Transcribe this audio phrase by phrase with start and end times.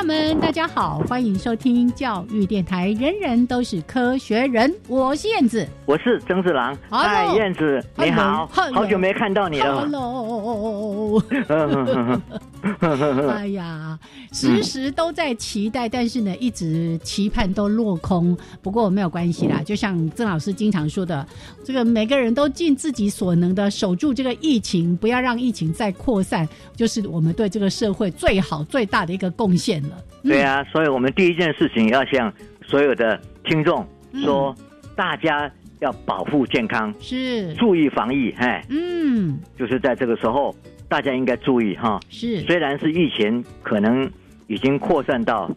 [0.00, 4.74] 友们，大家好，欢迎收听教育电台，人人都是科学人。
[4.88, 6.74] 我是燕子，我是曾志郎。
[6.88, 9.82] 嗨，燕子，你好好久没看到你了。
[9.82, 11.22] Hello，
[13.28, 13.98] 哎呀，
[14.32, 18.34] 时时都在期待，但是呢，一直期盼都落空。
[18.62, 21.26] 不过没有关系啦，就像曾老师经常说的，
[21.62, 29.96] 这个每个人都尽自己所能的守住这个疫情，不要让疫情再扩散，就是我们对这个社会最好最大的一个贡献了。
[30.22, 32.32] 对啊，所以我们第一件事情要向
[32.64, 33.86] 所有的听众
[34.24, 34.54] 说，
[34.96, 38.30] 大家要保护健康，是，注意防疫。
[38.38, 40.54] 哎，嗯，就是在这个时候，
[40.88, 42.00] 大家应该注意哈。
[42.08, 44.10] 是，虽然是疫情可能
[44.46, 45.50] 已经扩散到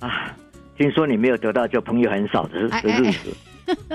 [0.00, 0.36] 啊，
[0.76, 3.36] 听说你没有得到就朋友很少的哎的日子，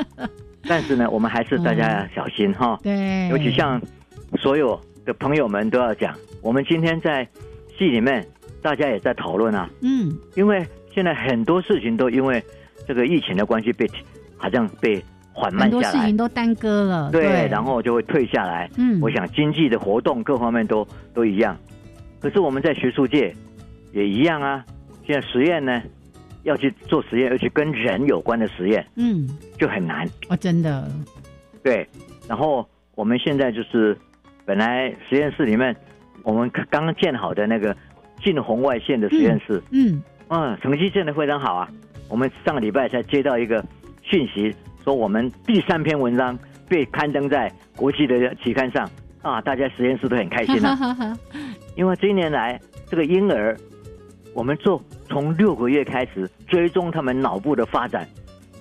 [0.64, 2.80] 但是呢，我们还是大家要小心哈。
[2.81, 3.81] 对，尤其像
[4.39, 7.28] 所有的朋友们都要讲，我们今天在
[7.78, 8.25] 戏里面，
[8.61, 12.44] 大家也在讨论啊，嗯，因为现在很多事情都因为
[12.88, 13.89] 这个疫情的关系被
[14.36, 15.82] 好像被缓慢下来。
[15.83, 18.70] 很多事情，都耽搁了，对，然后就会退下来。
[18.77, 21.55] 嗯，我想经济的活动各方面都都一样，
[22.20, 23.33] 可是我们在学术界
[23.93, 24.65] 也一样啊。
[25.05, 25.82] 现在实验呢，
[26.43, 29.26] 要去做实验，而且跟人有关的实验嗯，
[29.58, 30.05] 就很难。
[30.27, 30.89] 哦，真的，
[31.64, 31.87] 对，
[32.27, 33.98] 然后我们现在就是
[34.45, 35.73] 本来实验室里面
[36.23, 37.73] 我们刚刚建好的那个
[38.23, 41.70] 近红外线的实验室，嗯，嗯，成绩真的非常好啊。
[42.10, 43.64] 我们上个礼拜才接到一个
[44.02, 46.38] 讯息，说我们第三篇文章
[46.70, 48.89] 被刊登在国际的期刊上
[49.22, 51.17] 啊，大家实验室都很开心哈啊。
[51.76, 53.56] 因为这一年来，这个婴儿，
[54.33, 58.08] 我们做从六个月开始追踪他们脑部的发展，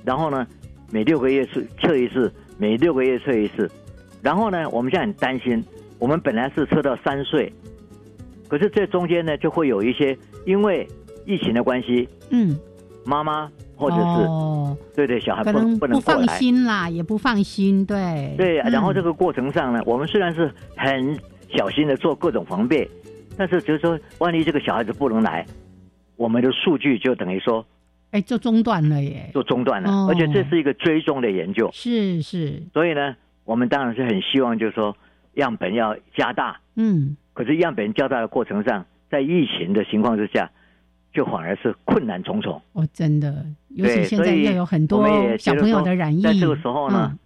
[0.05, 0.47] 然后呢，
[0.91, 3.71] 每六个月测测一次，每六个月测一次，
[4.23, 5.65] 然后呢，我们现在很担心，
[5.99, 7.53] 我们本来是测到三岁，
[8.49, 10.87] 可是这中间呢，就会有一些因为
[11.25, 12.59] 疫情的关系，嗯，
[13.05, 18.71] 妈妈或者是、哦，对对小孩可不不能不放能过来，心啦，也不放心，对，对，嗯。
[18.71, 21.19] 然后这个过程上呢，我们虽然是很
[21.57, 22.89] 小心的做各种防备，
[23.37, 25.45] 但是就是说，万一这个小孩子不能来，
[26.17, 27.65] 我们的数据就等于说
[28.13, 33.15] 哎，就中断了耶，就中断了，哦而且这是一个追踪的研究，是是，所以呢，
[33.45, 34.97] 我们当然是很希望就是说
[35.35, 40.51] 样本要加大，嗯，可是样本较大的过程上，在疫情的情况之下，
[41.13, 42.63] 就反而是困难重重。
[42.73, 47.19] 哦，真的，尤其对现在有很多小朋友的染疫，在这个时候呢嗯，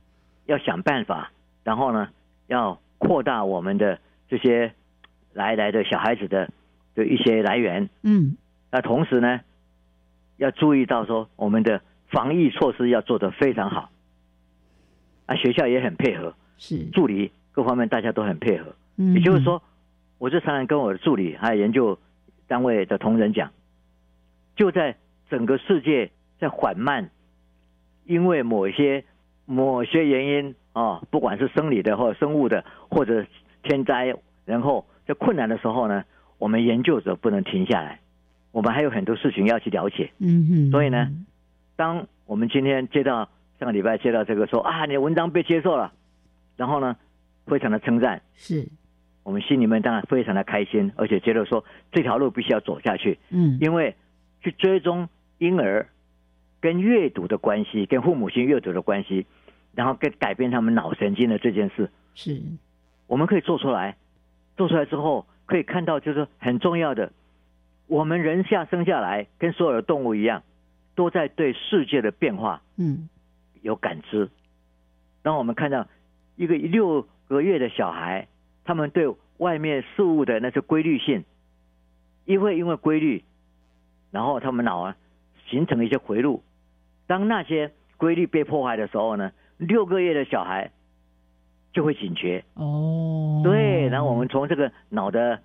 [0.47, 1.31] 要想办法，
[1.63, 2.09] 然后呢，
[2.49, 4.73] 要扩大我们的这些
[5.33, 6.51] 来来的小孩子的
[6.97, 7.89] 的一些来源。
[8.03, 8.37] 嗯，
[8.73, 9.41] 那同时呢，
[10.39, 13.91] 要注意到说我们的防疫措施要做得非常好。
[15.27, 18.75] 啊，学校也很配合，是，助理各方面大家都很配合。
[18.97, 19.63] 嗯，也就是，说，
[20.21, 21.99] 我就常常跟我的助理还有研究
[22.47, 23.51] 单位的同仁讲，
[24.55, 24.95] 就在
[25.31, 27.11] 整个世界在缓慢，
[28.05, 29.03] 因为某些
[29.47, 33.25] 某些原因啊，不管是生理的或者生物的，或者
[33.63, 34.15] 天灾，
[34.45, 36.05] 然后在困难的时候呢，
[36.37, 38.01] 我们研究者不能停下来，
[38.53, 40.13] 我们还有很多事情要去了解。
[40.19, 41.11] 嗯哼，所以呢，
[41.77, 45.95] 当我们今天接到上个礼拜接到这个说啊，你的文章被接受了，
[46.59, 46.95] 然后呢，
[47.47, 48.21] 非常的称赞。
[48.35, 48.69] 是，
[49.23, 53.95] 我们心里面当然非常的开心，而且觉得说这条路必须要走下去，嗯，因为
[54.43, 55.09] 去追踪
[55.39, 55.89] 婴儿
[56.61, 59.27] 跟阅读的关系，跟父母亲阅读的关系，
[59.75, 62.41] 然后跟改变他们脑神经的这件事，是，
[63.07, 63.97] 我们可以做出来。
[64.57, 67.13] 做出来之后，可以看到就是很重要的，
[67.87, 70.43] 我们人下生下来跟所有的动物一样，
[70.95, 73.09] 都在对世界的变化嗯，
[73.63, 74.29] 有感知。
[75.23, 75.87] 当我们看到
[76.37, 78.29] 一个六个月的小孩，
[78.71, 81.25] 他们对外面事物的那些规律性，
[82.25, 83.25] 因为因为规律，
[84.13, 84.97] 然后他们脑啊
[85.49, 86.45] 形成一些回路。
[87.09, 90.71] 当那些规律被破坏的时候呢，六个月的小孩
[91.73, 92.45] 就会警觉。
[92.55, 95.41] 哦，对，然后我们从这个脑的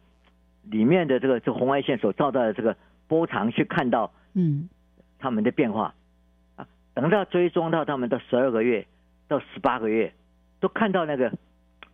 [0.70, 4.70] 里面的这个这红外线所照到的这个波长去看到嗯
[5.18, 5.96] 他们的变化
[6.58, 8.86] 啊，等到追踪到他们的十二个月
[9.28, 10.14] 到十八个月，
[10.60, 11.34] 都看到那个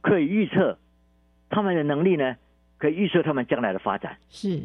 [0.01, 0.77] 可以预测
[1.51, 2.36] 他们的能力呢，
[2.80, 4.18] 可以预测他们将来的发展。
[4.30, 4.59] 是，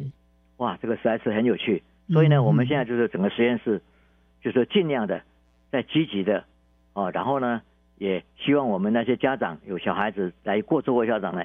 [0.57, 1.83] 哇，这个实在是很有趣。
[2.09, 2.45] 所以呢，嗯。
[2.45, 3.81] 我们现在就是整个实验室，
[4.41, 5.21] 就是尽量的
[5.69, 6.43] 在积极的
[6.93, 7.61] 哦，然后呢，
[7.97, 11.43] 也希望我们那些家长有小孩子来过周会校长呢，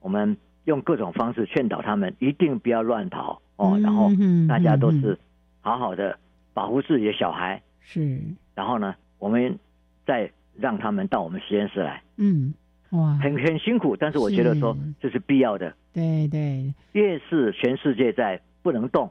[0.00, 5.18] 我们用各种方式劝导他们，一定不要乱跑哦，然后嗯大家都嗯是
[5.60, 6.18] 好好的
[6.52, 8.20] 保护自己的小孩，是，
[8.54, 9.58] 然后呢，我们
[10.04, 12.52] 再让他们到我们实验室来，嗯，
[12.92, 15.74] 哇，很很辛苦，但是我觉得说这是必要的。
[15.92, 19.10] 对对，越是全世界在不能动，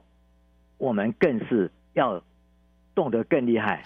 [0.78, 2.24] 我们更是要
[2.96, 3.84] 动得更厉害，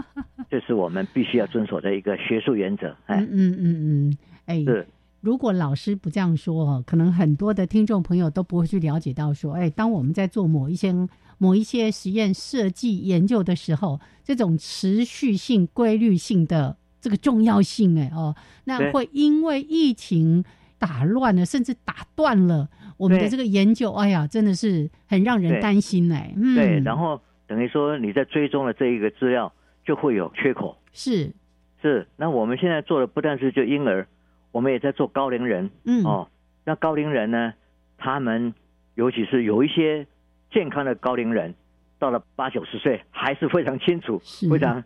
[0.50, 2.94] 这是我们必须要遵守的一个学术原则。
[3.06, 4.86] 哎嗯，嗯嗯嗯，哎，是
[5.20, 10.94] 如果老师不这样说哦，可能很多的听众朋友都不会去了解到说，哎，当我们在做某一些
[11.38, 18.34] 某一些实验设计研究的时候，这种持续性、规律性的这个重要性，哎哦，
[18.64, 20.44] 那会因为疫情
[20.78, 26.32] 打乱了，甚至打断了我们的这个研究，哎呀，真的是很让人担心哎。
[26.36, 29.52] 嗯，对，然后等于说你在追踪了这一个资料
[29.84, 30.76] 就会有缺口。
[30.92, 31.32] 是，
[31.80, 34.06] 是，那我们现在做的不但是就婴儿，
[34.50, 36.28] 我们也在做高龄人嗯，哦。
[36.64, 37.54] 那高龄人呢，
[37.96, 38.52] 他们
[38.94, 40.06] 尤其是有一些
[40.50, 41.54] 健康的高龄人，
[41.98, 44.82] 到了八九十岁还是非常清楚，非常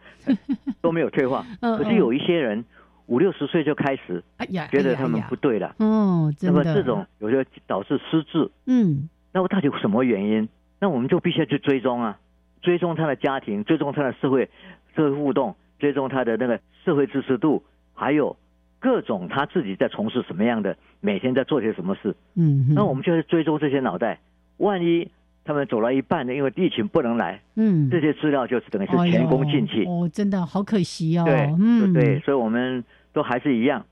[0.81, 1.45] 都没有退化。
[1.61, 2.65] 嗯可是有一些人
[3.07, 10.49] 五六十岁就开始哎呀，觉得他们不对了，哦，那么这种有些导致失智，嗯那么到底有什么原因？
[10.81, 12.19] 那我们就必须要去追踪啊，
[12.61, 14.49] 追踪他的家庭，追踪他的社会
[14.97, 17.63] 社会互动，追踪他的那个社会支持度，
[17.95, 18.37] 还有
[18.79, 22.15] 各种他自己在从事什么样的，每天在做些什么事。
[22.35, 24.21] 嗯，那我们就是追踪这些脑袋，
[24.57, 25.11] 万一
[25.45, 29.85] 他们走了一半呢，因为疫情不能来，嗯这些资料就是等于是前功尽弃。
[29.85, 31.25] 哎哦，真的好可惜哦。
[31.25, 33.85] 对，嗯，对，所以我们都还是一样，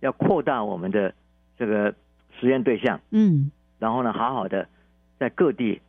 [0.00, 1.12] 要扩大我们的
[1.58, 1.94] 这个
[2.38, 4.68] 实验对象，嗯，然后呢，好好的
[5.18, 5.80] 在各地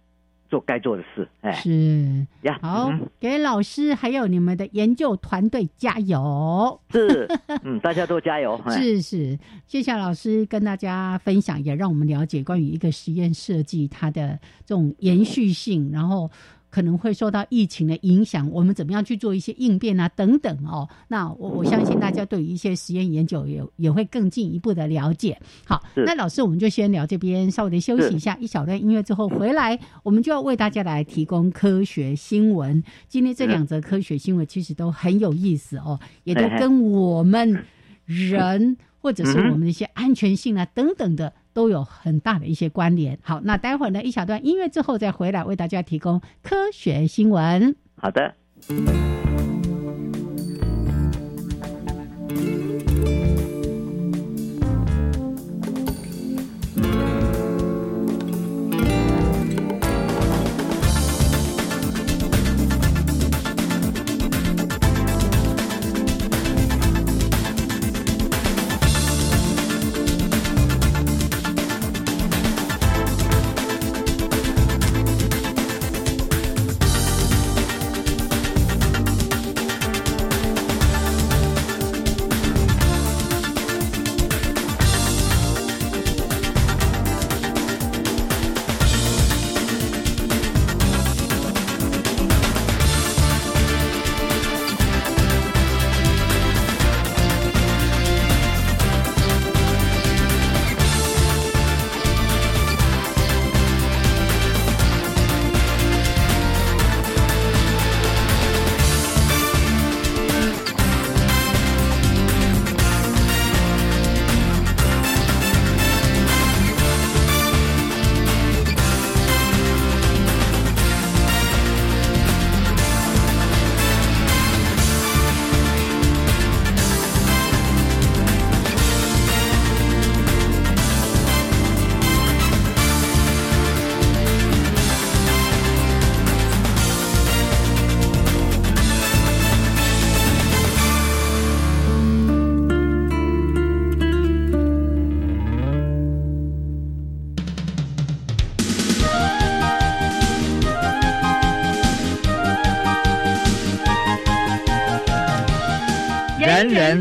[0.54, 1.28] 做该做的事。
[1.42, 6.80] 哎是呀，好嗯，给老师还有你们的研究团队加油。
[6.92, 7.28] 是，
[7.64, 8.54] 嗯，大家都加油。
[8.70, 16.30] 哎是是，谢谢老师跟大家分享，也让我们了解关于一个实验设计它的这种延续性，然后
[16.74, 20.90] 可能会受到疫情的影响，我们怎么样去做一些应变啊等等哦。
[21.08, 25.40] 那我我相信大家对于一些实验研究也也会更进一步的了解。
[25.68, 32.84] 好，那老师我们就先聊这边，稍微的休息一下，一小段音乐之后回来，我们就要为大家来提供科学新闻。
[33.08, 37.64] 今天这两则科学新闻其实都很有意思哦，也都跟我们
[38.06, 43.18] 人或者是我们的一些安全性啊等等的都有很大的一些关联。
[43.22, 47.76] 好，那待会儿呢一小段音乐之后再回来为大家提供科学新闻。
[47.96, 48.34] 好的。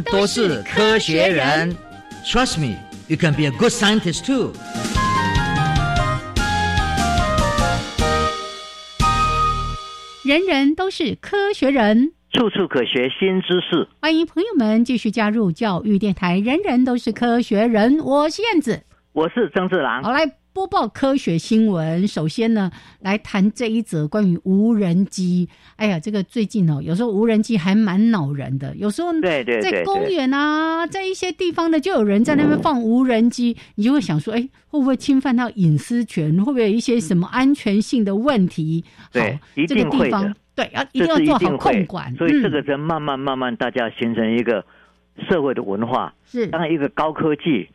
[0.04, 1.76] 都是科学人。
[2.24, 2.76] Trust me,
[3.08, 4.52] you can be a good scientist too.
[10.24, 13.88] 人人都是科学人，处处可学新知识。
[14.00, 16.38] 欢迎朋友们继续加入教育电台。
[16.38, 20.02] 人人都是科学人，我是燕子，我是曾志郎。
[20.04, 22.06] 好，来播报科学新闻。
[22.06, 25.48] 首先呢，来谈这一则关于无人机。
[25.76, 28.74] 哎呀，这个最近哦，有时候无人机还蛮恼人的。
[28.76, 36.32] 有时候对对在公园啊，在一些地方呢，就有人在那边放无人机，你就会想说，哎，会不会侵犯到隐私权？
[36.44, 38.84] 会不会有一些什么安全性的问题？
[39.10, 40.34] 对，这个地方。
[40.54, 42.14] 对，要一定要做好控管。
[42.16, 44.62] 所以这个在慢慢慢慢，大家形成一个
[45.26, 46.12] 社会的文化。
[46.26, 47.70] 是，当一个高科技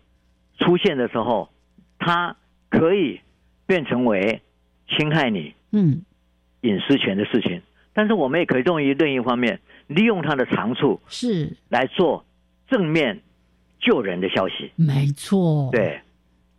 [0.59, 1.49] 出现的时候，
[1.97, 2.35] 它
[2.69, 3.19] 可以
[3.65, 4.41] 变成为
[4.87, 6.01] 侵害你嗯
[6.61, 7.61] 隐私权的事情。
[7.93, 12.23] 但是我们也可以用于另一方面，利用它的长处是来做
[12.67, 13.21] 正面
[13.79, 14.71] 救人的消息。
[14.75, 16.01] 没错，对，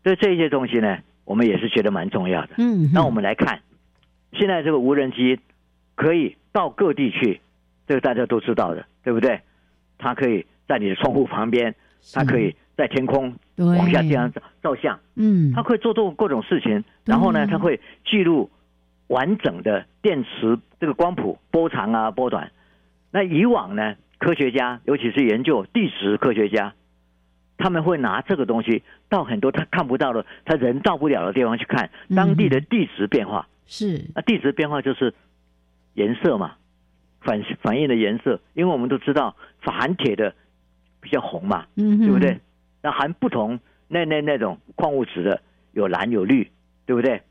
[0.02, 2.54] 所以这些东西呢，我们也是觉得蛮重要的。
[2.58, 3.60] 嗯，那我们来看，
[4.32, 5.38] 现在这个无人机
[5.94, 7.40] 可以到各地去，
[7.86, 9.40] 这个大家都知道的，对不对？
[9.96, 11.74] 它可以在你的窗户旁边，
[12.12, 14.98] 它可以在天空往下这样照照相。
[15.14, 18.50] 嗯，它会做做各种事情，然后呢，它会记录。
[19.08, 22.52] 完整的电池这个光谱波长啊波短，
[23.10, 26.74] 那以往呢，科学家尤其是研究地质科学家，
[27.56, 33.48] 他们会拿这个东西到很多他看不到的、他人到不了的地方去看当地的地质变化。
[33.66, 35.14] 是那地质变化就是
[35.94, 36.56] 颜色嘛，
[37.22, 40.34] 反反映的颜色，因为我们都知道含铁的
[41.00, 42.38] 比较红嘛，嗯，对不对？
[42.82, 43.58] 那含不同
[43.88, 45.40] 那那那种矿物质的
[45.72, 46.50] 有蓝有绿，
[46.86, 47.22] 对不对？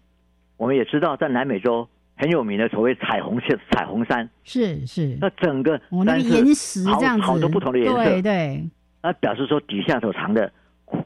[0.57, 5.17] 我们也知道，在南美洲很有名的所谓彩虹线、彩虹山，是是。
[5.21, 8.63] 那整个那个岩石这样子，好多不同的颜色，对对。
[9.03, 10.51] 那表示说底下所藏的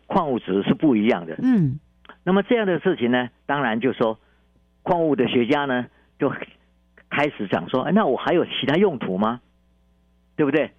[0.07, 1.35] 矿物质是不一样的。
[1.41, 1.79] 嗯。
[2.23, 4.19] 那么这样的事情呢，当然就说
[4.83, 6.31] 矿物的学家呢，就
[7.09, 9.41] 开始讲说：，哎，那我还有其他用途吗？
[10.37, 10.71] 对不对？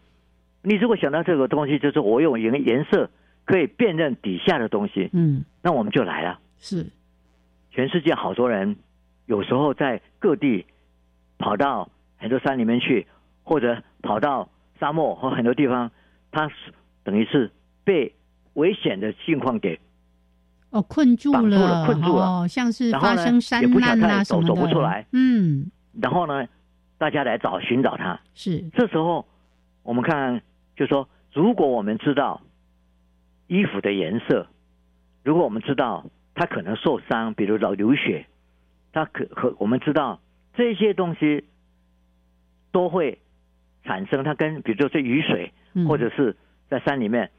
[0.62, 3.10] 你如果想到这个东西，就是我用颜颜色
[3.44, 6.38] 可以辨认底下的东西，嗯，那我们就来了。
[6.58, 6.86] 是。
[7.70, 8.76] 全世界好多人，
[9.26, 10.66] 有时候在各地
[11.38, 13.06] 跑到很多山里面去，
[13.42, 15.90] 或者跑到沙漠和很多地方，
[16.30, 16.50] 他
[17.02, 17.50] 等于是
[17.82, 18.14] 被
[18.54, 19.80] 危险的境况给
[20.68, 25.06] 哦困住了，困住了，哦，像是发生山难啊什么的，走不出来。
[25.12, 25.70] 嗯，
[26.00, 26.46] 然后呢，
[26.98, 28.20] 大家来找寻找他。
[28.34, 29.26] 是这时候，
[29.82, 30.42] 我们看，
[30.76, 32.40] 就说如果我们知道
[33.52, 34.46] 衣服的颜色，
[35.22, 36.06] 如果我们知道。
[36.34, 38.24] 他可能受伤，比如老流血，
[38.90, 40.18] 他可可我们知道
[40.54, 41.44] 这些东西
[42.72, 43.18] 都会
[43.84, 44.24] 产生。
[44.24, 45.52] 它跟比如说这雨水，
[45.86, 46.34] 或者是
[46.70, 47.30] 在山里面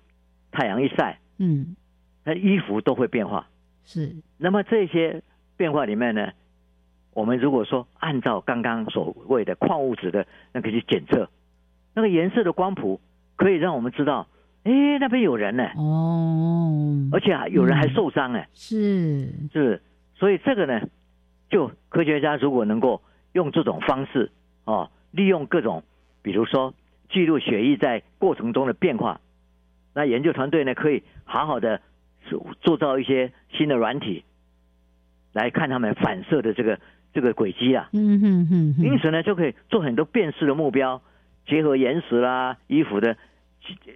[0.52, 1.76] 太阳一晒，嗯，
[2.24, 3.48] 那衣服都会变化。
[3.84, 4.16] 是。
[4.38, 5.24] 那么这些
[5.58, 6.32] 变化里面呢，
[7.16, 11.32] 我们如果说按照刚刚所谓的矿物质的那个去检测，
[11.96, 13.02] 那个颜色的光谱
[13.38, 14.28] 可以让我们知道。
[14.64, 19.28] 哎，那边有人呢，哦，而且还有人还受伤哎，是。
[19.52, 19.82] 是，
[20.16, 20.88] 所以这个呢，
[21.50, 23.02] 就科学家如果能够
[23.34, 24.32] 用这种方式
[24.64, 25.84] 哦，利用各种，
[26.22, 26.74] 比如说
[27.12, 29.20] 记录血液在过程中的变化，
[29.94, 31.82] 那研究团队呢可以好好的
[32.62, 34.24] 做造一些新的软体，
[35.34, 36.80] 来看他们反射的这个
[37.14, 41.02] 这个轨迹啊，嗯哼哼，因此呢就可以做很多辨识的目标，
[41.46, 43.18] 结合岩石啦、衣服的。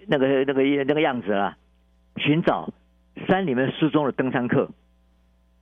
[0.07, 1.57] 那个那个那个样子啊，
[2.17, 2.73] 寻找
[3.27, 4.69] 山里面失踪的登山客。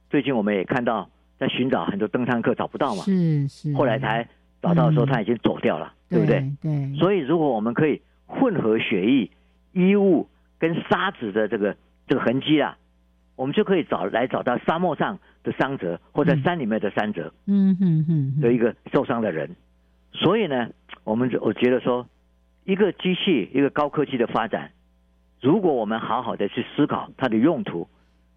[0.10, 3.74] 最近我们也看到，在寻找很多登山客找不到嘛，是是。
[3.74, 4.28] 后来才
[4.62, 6.52] 找到的时候，他已经走掉了，对不对？
[6.62, 6.96] 对。
[6.96, 9.30] 所以，如果我们可以混合血液、
[9.74, 11.76] 衣物跟沙子的这个
[12.08, 12.78] 这个痕迹啊，
[13.36, 19.56] 我们就可以找来找到沙漠上的伤者，或者山里面的山者，嗯哼哼，的一个受伤的人。
[20.14, 20.70] 所以呢，
[21.04, 22.08] 我们我觉得说。
[22.66, 24.72] 一个机器，一个高科技的发展，
[25.40, 27.88] 如果我们好好的去思考它的用途，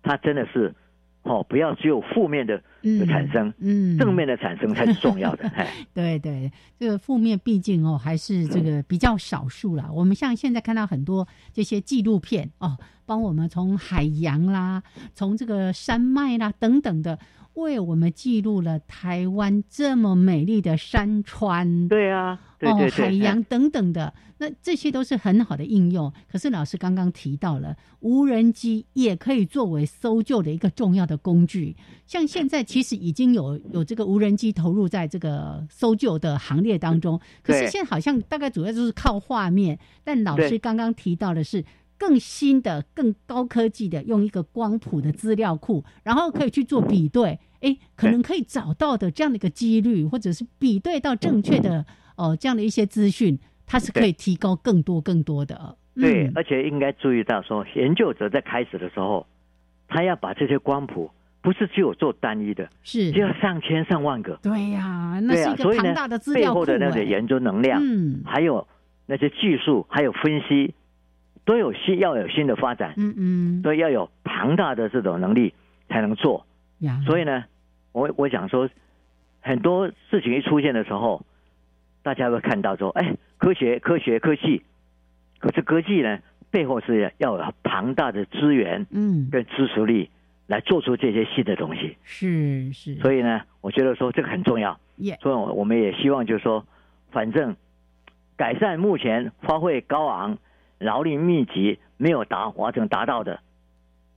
[0.02, 0.74] 它真的是
[1.22, 5.48] 哦，不要只有负面的的产生，嗯，正面的产生才是重要的。
[5.56, 9.90] 哎，对对，这个负面毕竟哦还是这个比较少数啦。
[9.92, 14.82] 我们像现在看到很多这些纪录片哦，帮我们从海洋啦，
[15.14, 17.18] 从这个山脉啦等等的。
[17.54, 26.12] 为我们记录了台湾这么美丽的山川，对啊，对对哦，海洋等等的，那这些都是很好的应用。
[26.30, 31.76] 可是老师刚刚提到了，无人机也可以作为搜救的一个重要的工具。
[32.06, 39.78] 像现在其实已经有有这个无人机投入在这个搜救的行列当中，可是现在好像大概主要就是靠画面。
[40.04, 41.64] 但老师刚刚提到的是。
[41.98, 51.84] 更新的、更高科技的，用一个光谱的资料库，然后可以去做比对，哎，可能可以找到的这样的一个几率，或者是比对到正确的
[52.16, 55.76] 哦、这样的一些资讯，它是可以提高更多更多的。
[55.94, 56.32] 对，嗯。
[56.34, 59.26] 而且应该注意到说，研究者在开始的时候，
[59.86, 63.12] 他要把这些光谱不是只有做单一的，是。
[63.12, 68.22] 就要上千上万个，对呀、那是一个庞大的资背料库、后的那个哎研究能量，嗯。
[68.24, 68.66] 还有
[69.06, 70.74] 那些技术，还有分析，
[71.48, 75.54] 都有新要有新的发展，嗯嗯所以要有庞大的这种能力
[75.88, 76.44] 才能做。
[76.80, 77.46] 呀，所以呢，
[77.92, 78.68] 我我想说，
[79.40, 81.24] 很多事情一出现的时候，
[82.02, 84.62] 大家会看到说，哎，科学、科学、科技，
[85.38, 86.18] 可是科技呢，
[86.50, 90.10] 背后是要有庞大的资源嗯跟支持力
[90.48, 91.96] 来做出这些新的东西。
[92.04, 94.78] 是是，所以呢，我觉得说这个很重要。
[94.96, 96.62] 也所以我我们也希望就是说，
[97.10, 97.56] 反正
[98.36, 100.36] 改善目前花费高昂、
[100.78, 103.40] 劳力密集、没有达完成达到的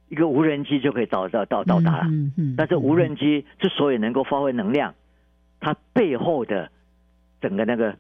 [0.10, 2.04] 一个无人机就可以到到到到达了。
[2.06, 4.94] 嗯嗯，但是无人机之所以能够发挥能量，
[5.60, 6.70] 它背后的
[7.40, 7.96] 整个那个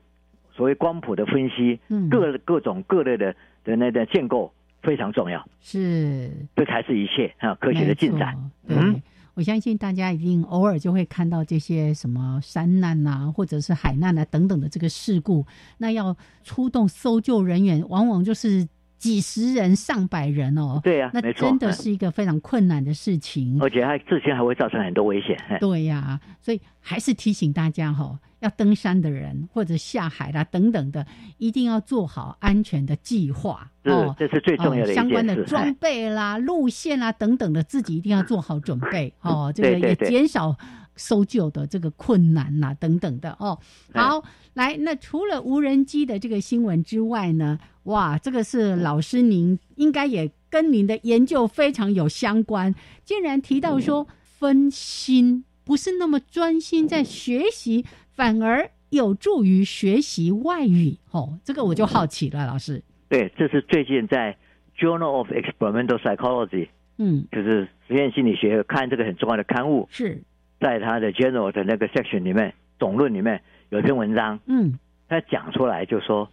[0.53, 2.09] 所谓光谱的分析，嗯。
[2.09, 6.29] 各各种各类的的那个建构非常重要，是。
[6.55, 8.35] 这才是一切啊科学的进展。
[8.67, 9.01] 嗯
[9.33, 15.45] 我相信大家一定偶尔就会看到这些什么山难啊，或者是海难啊等等的这个事故。
[15.77, 18.67] 那要出动搜救人员，往往就是
[19.01, 20.79] 几十人、上百人哦。
[20.83, 23.57] 对呀、那，真的嗯是一个非常困难的事情。
[23.59, 25.35] 而且它自身还会造成很多危险。
[25.49, 31.03] 嘿对呀、所以还是提醒大家哈、要登山的人或者下海啦等等的，
[31.39, 34.15] 一定要做好安全的计划哦。
[34.19, 35.25] 这是最重要的相关。
[35.25, 39.51] 的装哎备啦、路线啦等等的，自己一定要做好准备哦。
[39.55, 40.55] 这个也对对对减少
[40.95, 43.57] 搜救的这个困难呐、等等的哦。
[43.93, 52.73] 哎好，来，那除了无人机的这个新闻之外呢，哇，这个是老师您应该也跟您的研究非常有相关，
[53.05, 61.39] 竟然提到说分心不是那么专心在学习，反而有助于学习外语哦。
[61.43, 62.83] 这个我就好奇了，老师。
[63.07, 64.37] 对，这是最近在
[64.77, 70.21] Journal of Experimental Psychology，嗯，就是实验心理学看这个很重要的刊物，是，
[70.61, 74.79] 在他的 Journal 的那个 section 里面，总论里面有一篇文章，嗯。
[75.09, 76.31] 他讲出来就说，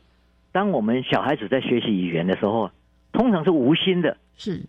[0.53, 2.71] 当我们小孩子在学习语言的时候，
[3.11, 4.67] 通常是无心的，是，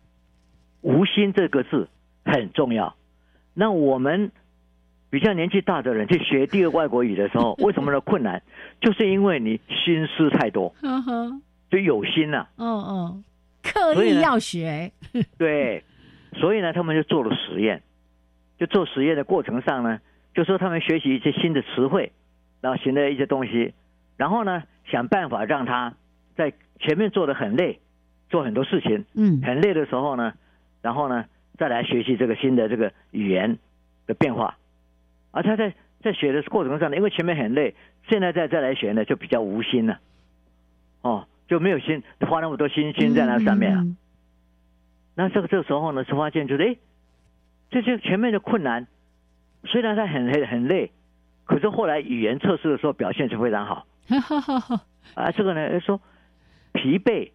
[0.81, 1.87] 无心这个字
[2.25, 2.95] 很重要。
[3.53, 4.31] 那我们
[5.11, 8.01] 比较年纪大的人去学第二外国语的时候， 为什么呢？
[8.01, 8.41] 困难？
[8.81, 13.23] 就是因为你心思太多，呵呵，就有心了、哦哦，
[13.61, 14.91] 刻意要学，
[15.37, 15.83] 对，
[16.33, 17.83] 所以呢，他们就做了实验，
[18.59, 19.99] 就做实验的过程上呢，
[20.33, 22.11] 就说他们学习一些新的词汇，
[22.61, 23.73] 然后新的一些东西，
[24.17, 25.95] 然后呢，想办法让他
[26.35, 27.79] 在前面做的很累，
[28.29, 30.33] 做很多事情嗯很累的时候呢，
[30.81, 31.25] 然后呢，
[31.57, 33.57] 再来学习这个新的这个语言
[34.05, 34.57] 的变化，
[35.31, 37.73] 而他在在学的过程上呢，因为前面很累，
[38.09, 39.99] 现在再再来学呢，就比较无心了，
[41.01, 43.81] 哦，就没有心花那么多心心在那上面了。
[43.81, 43.95] 嗯
[45.15, 46.77] 那这个这个时候呢，是发现就是哎，
[47.69, 48.87] 这些前面的困难，
[49.65, 50.91] 虽然他很累很累，
[51.45, 53.85] 可是后来语言测试的时候表现是非常好。
[55.15, 55.31] 啊。
[55.31, 56.01] 这个呢，哎说
[56.73, 57.31] 疲惫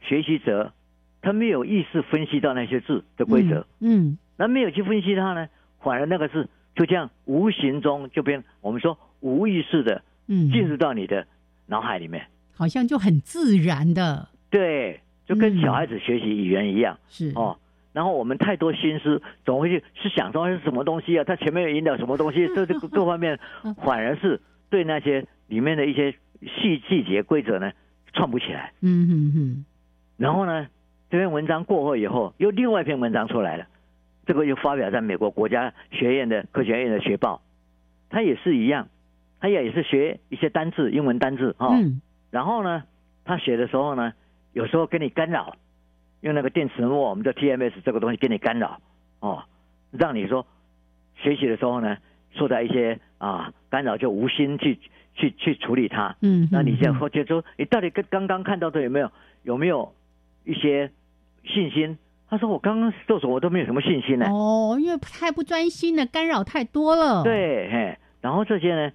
[0.00, 0.72] 学习者
[1.20, 5.48] 他没有意识分析到那些字的规则，嗯，那没有去分析它呢，
[5.80, 11.26] 反而那个字就这样无形中就变我们说无意识的嗯嗯，进入到你的
[11.66, 15.60] 脑海里面，好像就很自然的，对，就跟嗯。
[15.60, 16.98] 小孩子学习语言一样。
[17.08, 17.58] 是，哦，
[17.98, 21.24] 然后我们太多心思，总会去是想说是什么东西啊？
[21.24, 22.46] 它前面有引导什么东西？
[22.54, 27.72] 这这各各方面嗯，反而是对那些里面的一些细细节规则呢
[28.12, 28.72] 串不起来。
[28.82, 29.64] 嗯哼哼，
[30.16, 30.68] 然后呢，
[31.10, 33.66] 这篇文章过后以后，又另外一篇文章出来了，
[34.26, 37.42] 这个又发表在美国国家学院的科学院的学报，
[38.10, 38.86] 它也是一样，
[39.40, 41.70] 它也也是学一些单字，英文单字哈。
[41.72, 42.84] 嗯然后呢，
[43.24, 44.12] 他写的时候呢，
[44.52, 45.56] 有时候给你干扰，
[46.20, 48.80] 用那个电磁波，我们叫 TMS 这个东西给你干扰，
[49.20, 49.44] 哦，
[49.90, 50.46] 让你说
[51.16, 51.96] 学习的时候呢，
[52.34, 54.78] 受到一些啊干扰，就无心去
[55.14, 56.16] 去去处理它。
[56.20, 59.10] 嗯，那你这嗯样或者说，你到底跟刚刚看到的有没有
[59.42, 59.92] 有没有
[60.44, 60.90] 一些
[61.44, 61.98] 信心
[62.30, 64.26] 他说我刚刚做什么我都没有什么信心呢。
[64.26, 68.92] 哦，因为太不专心了，干扰太多了。，对，嘿，然后这些呢，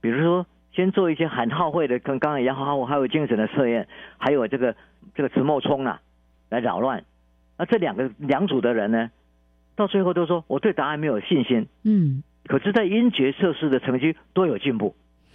[0.00, 3.86] 比如说先做一些很耗会的，跟刚刚一样耗还有精神的测验，
[4.16, 4.74] 还有这个
[5.14, 6.00] 这个磁脉冲啊，
[6.50, 7.04] 来扰乱。
[7.58, 9.10] 那这两个两组的人呢，
[9.76, 14.94] 到最后都说我对答案没有信心，嗯可是，在音觉测试的成绩都有进步。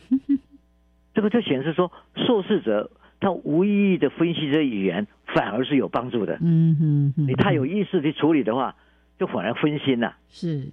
[1.13, 6.37] 这个就显示说，受试者他无意义的分析这语言，反而是有帮助的。
[6.41, 8.75] 嗯哼哼，你太有意识去处理的话，
[9.17, 10.15] 就反而分心了。
[10.29, 10.69] 是，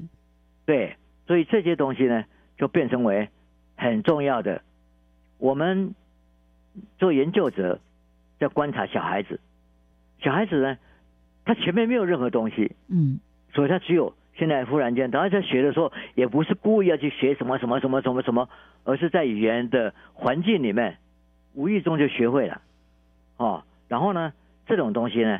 [0.66, 0.96] 对，
[1.26, 2.24] 所以这些东西呢，
[2.58, 3.28] 就变成为
[3.76, 4.62] 很重要的。
[5.38, 5.94] 我们
[6.98, 7.80] 做研究者
[8.38, 9.40] 在观察小孩子，
[10.20, 10.78] 小孩子呢，
[11.44, 13.20] 他前面没有任何东西，嗯
[13.52, 18.48] 所以他只有现在忽然间，当他在学的时候，也不是故意要去学什么什么什么什么什么，
[18.84, 20.98] 而是在语言的环境里面，
[21.54, 22.60] 无意中就学会了。
[23.38, 24.32] 哦，然后呢，
[24.66, 25.38] 这种东西呢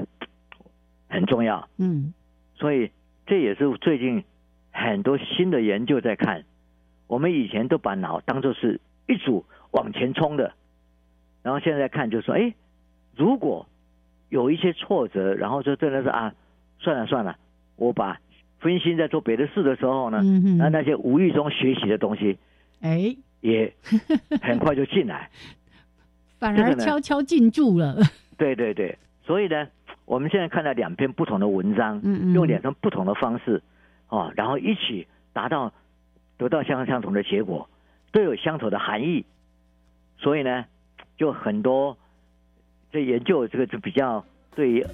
[1.08, 2.14] 很重要，嗯
[2.54, 2.90] 所以
[3.26, 4.24] 这也是最近
[4.72, 6.44] 很多新的研究在看。
[7.06, 10.54] 我们以前都把脑当做是一组往前冲的，
[11.42, 12.54] 然后现在看就说，哎，
[13.14, 13.66] 如果
[14.28, 16.32] 有一些挫折，然后就真的是啊，
[16.78, 17.36] 算了算了，
[17.76, 18.20] 我把
[18.58, 22.38] 分心在做别的事的时候呢，嗯哼，那那些无意中学习的东西
[22.80, 23.72] 哎，也
[24.42, 25.30] 很快就进来。
[26.38, 27.96] 反而悄悄进驻了。
[28.36, 29.66] 对对对，所以呢，
[30.04, 33.62] 我们现在看到两篇不同的文章，嗯嗯，用两种不同的方式，
[34.08, 35.72] 哦，然后一起达到
[36.36, 37.70] 得到相相同的结果，
[38.12, 39.24] 都有相同的含义。
[40.18, 40.66] 所以呢，
[41.16, 41.96] 就很多
[42.92, 44.84] 这研究这个就比较对于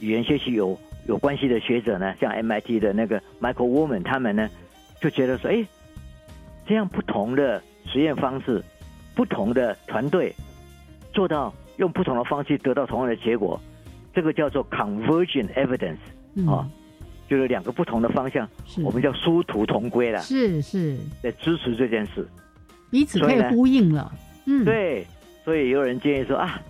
[0.00, 4.48] 语言学习有有关系的学者呢，像 MIT 的那个 Michael Woman 他们呢，
[5.00, 5.64] 就觉得说，哎，
[6.66, 8.62] 这样不同的实验方式，
[9.14, 10.34] 不同的团队
[11.12, 13.60] 做到用不同的方式得到同样的结果，
[14.14, 15.98] 这个叫做 convergent evidence。
[16.46, 16.70] 啊哦
[17.28, 18.48] 就是两个不同的方向，
[18.84, 22.24] 我们叫殊途同归了，是是在支持这件事。
[22.88, 24.12] 彼此可以呼应了。
[24.44, 25.04] 嗯，，对，
[25.44, 26.62] 所以有人建议说啊，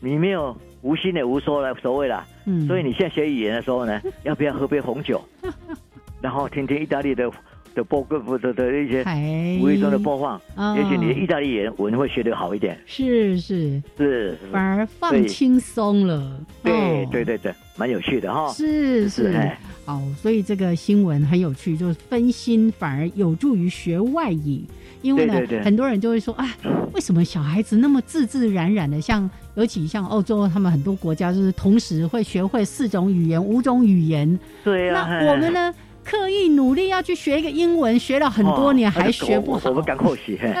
[0.00, 5.22] 你没有无心的无所了所谓啦，嗯，所以你现在学语言的时候呢， 要不要喝杯红酒，
[6.20, 7.30] 然后听听意大利的
[7.74, 9.20] 的播歌的的一些还
[9.60, 10.76] 无意中的播放，啊。
[10.76, 12.76] 也许你的意大利语文会学得好一点。
[12.86, 16.40] 是是，是，反而放对轻松了。
[16.62, 17.08] 对哦。
[17.12, 18.50] 对对对，蛮有趣的哈。
[18.52, 19.32] 是是。
[19.36, 24.64] 哎，好，所以这个新闻很有趣，就是分心反而有助于学外语。
[25.02, 26.56] 因为呢，对对对很多人就会说，啊，
[26.92, 34.38] 为什么小孩子那么自自然然的，像尤其像欧洲，他们很多国家就是同时会学会四种语言、五种语言。
[34.64, 39.74] 对呀、那我们呢，刻意努力要去学一个英文，学了很多年、哦还学不好我我。
[39.76, 40.52] 们赶口习，嘿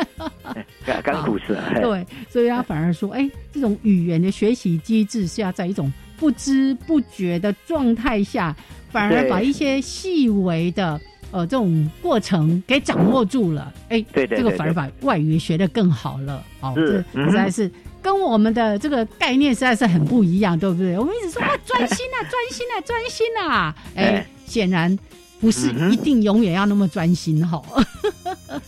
[0.42, 1.58] 嘿赶赶苦事。
[1.80, 8.54] 对，所以他反而说，哎，这种语言的学习机制是要在一种不知不觉的状态下，
[8.90, 11.00] 反而把一些细微的
[11.30, 16.42] 呃这种过程给掌握住了，哎，这个反而把外语学得更好了。
[16.60, 17.70] 哦，是这嗯实在是。
[18.02, 20.98] 跟我们的这个概念实在是很不一样，对不对？
[20.98, 24.98] 我们一直说啊，专心啊，专心啊，专心啊，哎哎，显然
[25.40, 27.60] 不是一定永远要那么专心哈。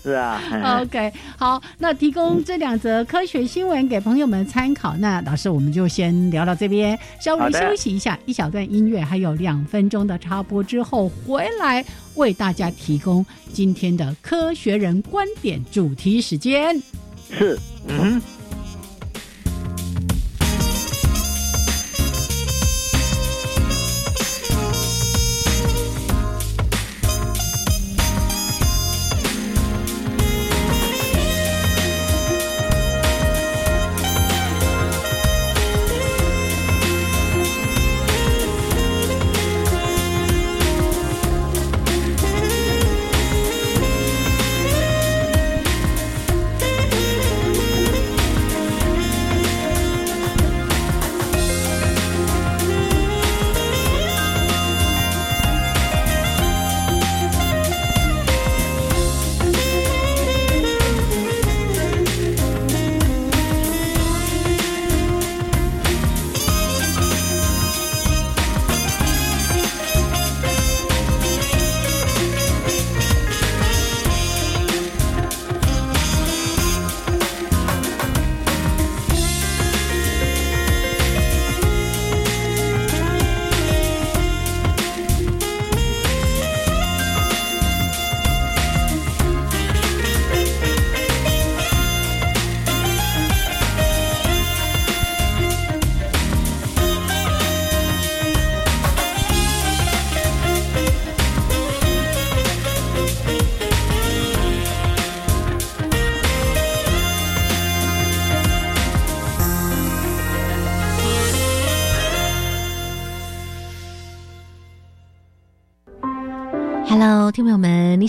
[0.03, 0.41] 是啊。
[0.81, 4.97] OK，好，那提供这两则科学新闻给朋友们参考。
[4.97, 16.81] 那老师，我们就先聊到这边，稍微休息一下，一小段音乐，还有两分钟的插播之后，回来为大家提供今天的科学人观点主题时间。
[17.31, 17.59] 是，
[17.89, 18.23] 嗯哼。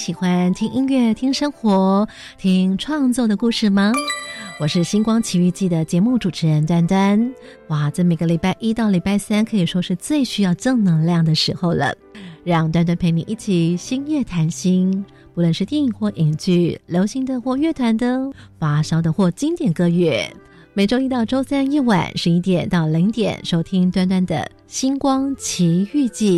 [0.04, 2.06] 喜欢听音乐、听生活、
[2.38, 3.94] 听创作的故事吗？
[4.60, 7.34] 我是星光奇遇记的节目主持人端端。
[7.70, 11.96] 哇，在每个礼拜一到礼拜三，可以说是最需要正能量的时候了。
[12.44, 20.30] 让端端陪你一起星夜谈心，不论是电影或影剧、流行的或乐团的、发烧的或经典歌乐。
[20.74, 26.38] 每周一到周三夜晚十一点到零点，收听端端的星光奇遇记。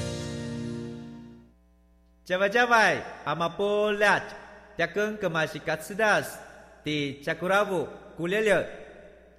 [2.31, 4.17] 加外加外，阿玛波拉，
[4.77, 6.39] 扎根格玛西卡斯达斯，
[6.81, 8.65] 迪加古拉布古列列。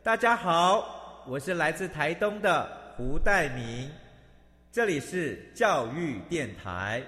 [0.02, 3.90] 大家好，我是来自台东的胡代明，
[4.70, 7.02] 这里是教育电台。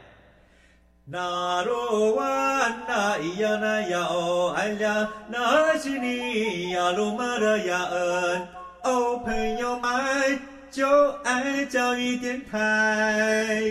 [1.04, 8.48] 那罗哇那咿呀那呀哦哎呀，那是你呀鲁玛的呀恩
[8.84, 13.70] 哦，朋友们就爱教育电台。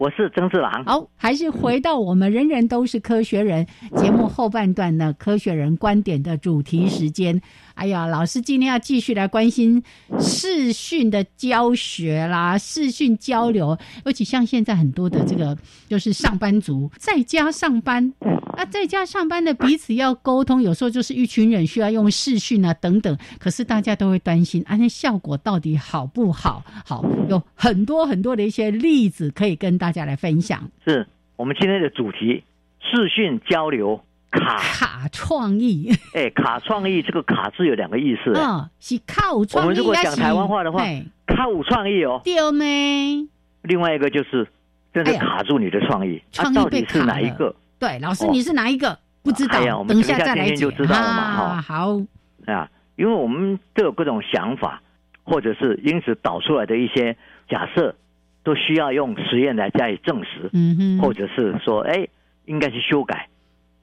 [0.00, 0.82] 我是曾志郎。
[0.86, 7.38] 好，还是回到我们人人都是科学人节目后半段的科学人观点的主题时间。
[7.74, 9.82] 哎呀，老师今天要继续来关心
[10.18, 15.54] 视讯的教学啦，视讯交流，尤其像现在很多的这个
[15.86, 18.10] 就是上班族在家上班。
[18.56, 26.62] 那在家上班的彼此要沟通，有时候就是一群人需要用视讯啊等等，可是大家都会担心，啊，那效果到底好不好？
[26.84, 30.70] 好，有很多很多的一些例子可以跟大家来分享。
[30.84, 32.44] 是我们今天的主题：
[32.80, 35.90] 视讯交流卡卡创意。
[36.14, 39.66] 哎，卡创意这个卡字有两个意思，嗯，是靠创意。
[39.66, 40.84] 我们如果讲台湾话的话，
[41.26, 43.28] 靠创意哦，对没？
[43.62, 44.46] 另外一个就是
[44.92, 47.54] 真的卡住你的创意，创意被卡哪一个？
[47.78, 48.98] 对，老师，你是哪一个？
[49.22, 51.36] 不知道，等一下再来就知道了嘛。
[51.36, 52.00] 哈，好
[52.46, 54.80] 啊，因为我们都有各种想法，
[55.24, 57.14] 或者是因此导出来的一些
[57.46, 57.94] 假设，
[58.42, 60.50] 都需要用实验来加以证实。
[60.52, 62.08] 嗯哼，或者是说，哎，
[62.46, 63.28] 应该去修改。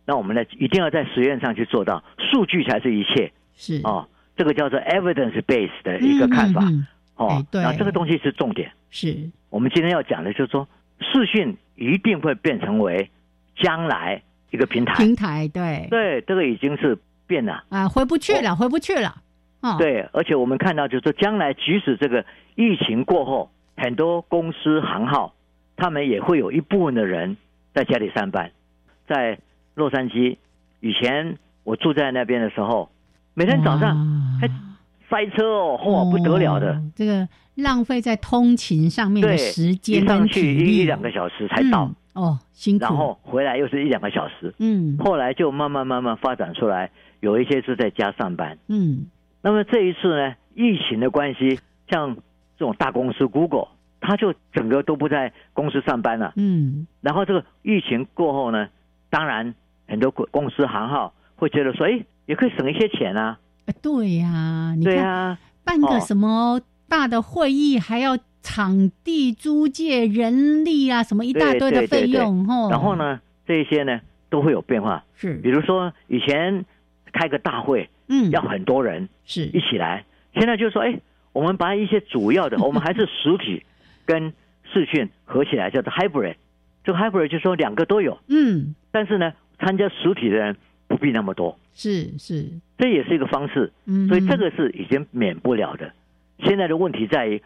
[0.05, 3.31] 那我们呢，一定要在实验上去做到，数据才是一切。
[3.55, 6.63] 是哦，这个叫做 evidence base 的一个看法。
[7.15, 8.71] 哦，对，那这个东西是重点。
[8.89, 10.67] 是我们今天要讲的，就是说，
[10.99, 13.09] 视讯一定会变成为。
[13.59, 19.15] 将来一个平台，平台对对，这个已经是变了啊，回不去了，回不去了。
[19.61, 25.33] 哦，对，而且我们看到就是说，将来即使这个疫情过后，很多公司行号，
[25.75, 27.37] 他们也会有一部分的人
[27.73, 28.51] 在家里上班。
[29.07, 29.39] 在
[29.75, 30.37] 洛杉矶，
[30.81, 32.89] 以前我住在那边的时候，
[33.33, 33.95] 每天早上
[34.41, 34.49] 还
[35.09, 36.81] 塞车哦，嚯，不得了的。
[36.95, 41.89] 这个浪费在通勤上面的时间，上去一两个小时才到。
[42.13, 42.83] 哦，辛苦。
[42.83, 44.97] 然后回来又是一两个小时，嗯。
[44.97, 49.05] 后来就慢慢慢慢发展出来，有一些是在家上班，嗯。
[49.43, 52.17] 那么这一次呢，疫情的关系，像
[52.57, 53.67] 这种大公司 Google，
[54.01, 56.87] 他就整个都不在公司上班了，嗯。
[57.01, 58.67] 然后这个疫情过后呢，
[59.09, 59.53] 当然
[59.87, 63.39] 很多公司行号会觉得说，哎，也可以省一些钱啊。
[63.81, 68.17] 对呀，你看办个什么大的会议还要。
[68.43, 72.69] 场地租借、人力啊，什么一大堆的费用，哦。
[72.71, 75.03] 然后呢，这些呢都会有变化。
[75.15, 76.63] 是，比如说以前
[77.11, 80.05] 开个大会，嗯，要很多人是一起来。
[80.33, 80.97] 现在就说，哎，
[81.37, 83.63] 我们把一些主要的， 我们还是实体
[84.05, 84.33] 跟
[84.73, 86.35] 视讯合起来，叫做 hybrid。
[86.83, 88.73] 这个 hybrid 就说两个都有，嗯。
[88.91, 93.71] 但是呢，参加实体的人不必那么多，是是，这也是一个方式。
[93.85, 95.91] 嗯，所以这个是已经免不了的。
[96.39, 97.41] 现在的问题在于，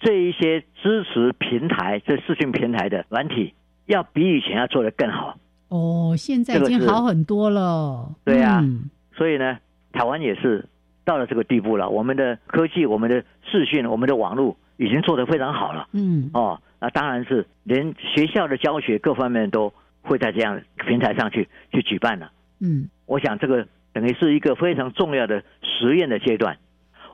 [0.00, 3.54] 这一些支持平台、这视讯平台的软体，
[3.86, 5.38] 要比以前要做得更好。
[5.68, 8.14] 哦，现在已经好很多了。
[8.24, 9.58] 对呀、嗯所以呢，
[9.92, 10.66] 台湾也是
[11.04, 11.88] 到了这个地步了。
[11.90, 15.88] 我们的科技、我们的视讯、我们的网络已经做得非常好了。
[15.92, 22.30] 嗯哦，那当然是连学校的教学各方面都会在这样平台上去去举办了。
[22.60, 26.56] 嗯我想这个等于是一个非常重要的实验的阶段。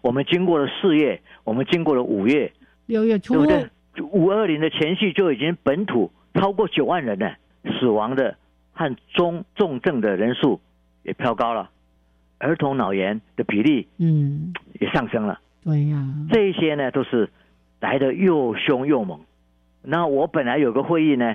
[0.01, 2.53] 我们经过了四月，我们经过了五月，
[2.87, 3.69] 六月初对不对？
[4.13, 7.37] 五二零的前夕就已经本土超过九万人了，
[7.81, 8.37] 死亡的
[8.73, 10.61] 和中重症的人数
[11.03, 11.69] 也飘高了，
[12.39, 15.41] 儿童脑炎的比例嗯，也上升了。
[15.65, 17.29] 对呀，这一些呢都是
[17.81, 19.21] 来的又凶又猛。
[19.83, 21.35] 那我本来有个会议呢，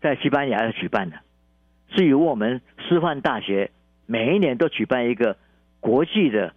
[0.00, 1.16] 在西班牙要举办的，
[1.94, 3.70] 是由我们师范大学
[4.06, 5.36] 每一年都举办一个
[5.80, 6.54] 国际的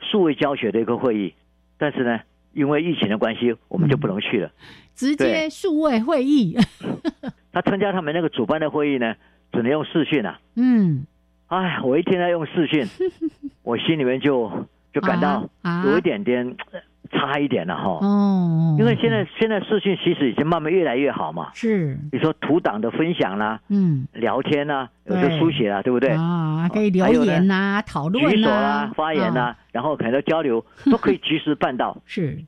[0.00, 1.34] 数位教学的一个会议，
[1.78, 2.20] 但是呢，
[2.52, 4.50] 因为疫情的关系，我们就不能去了。
[4.94, 6.56] 直接对数位会议。
[7.52, 9.14] 他参加他们那个主办的会议呢，
[9.52, 10.40] 只能用视讯啊。
[10.56, 11.06] 嗯，
[11.54, 12.84] 哎，我一听他用视讯，
[13.62, 14.50] 我心里面就
[14.92, 17.98] 就感到啊有一点点呃差一点了哈。
[18.06, 21.48] 哦，因为现在现在视讯其实已经慢慢越来越好嘛。
[21.54, 26.10] 是你说图档的分享啦、嗯聊天啦、有对的书写啦，对不对？
[26.10, 31.96] 啊，可以留言呐、讨论举手呐、啦、发言啦、然后很多交流 都可以及时办到。
[32.06, 32.38] 是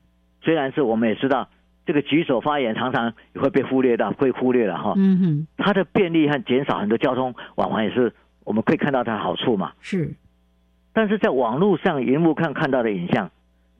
[0.41, 1.47] 虽然是我们也知道，
[1.85, 4.93] 这个举手发言常常也会被忽略到，会忽略了哈。
[4.97, 8.13] 嗯哼它的便利和减少很多交通往往也是
[8.47, 9.73] 我们可以看到它的好处嘛。
[9.81, 10.15] 是
[10.93, 13.29] 但是在网络上荧幕看看到的影像，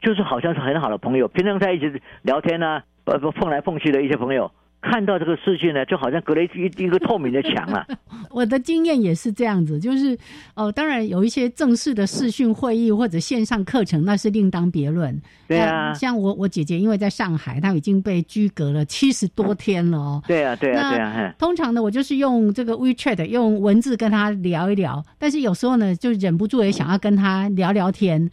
[0.02, 7.86] 就是好像是很好的朋友，平常在一起聊天啊，呃不碰来碰去的一些朋友，看到这个视讯呢，就好像隔了一一一个透明的墙啊。
[8.30, 10.18] 我的经验也是这样子，就是
[10.54, 15.20] 哦，当然有一些正式的视讯会议或者线上课程，那是另当别论。
[15.48, 20.24] 对啊像我我姐姐因为在上海，她已经被居隔了七十多天了哦。
[20.28, 28.30] 对啊，对啊，那对啊，通常呢，我就是用这个 WeChat 用文字跟她聊一聊，但是有时候呢，就忍不住也想要跟她聊聊天，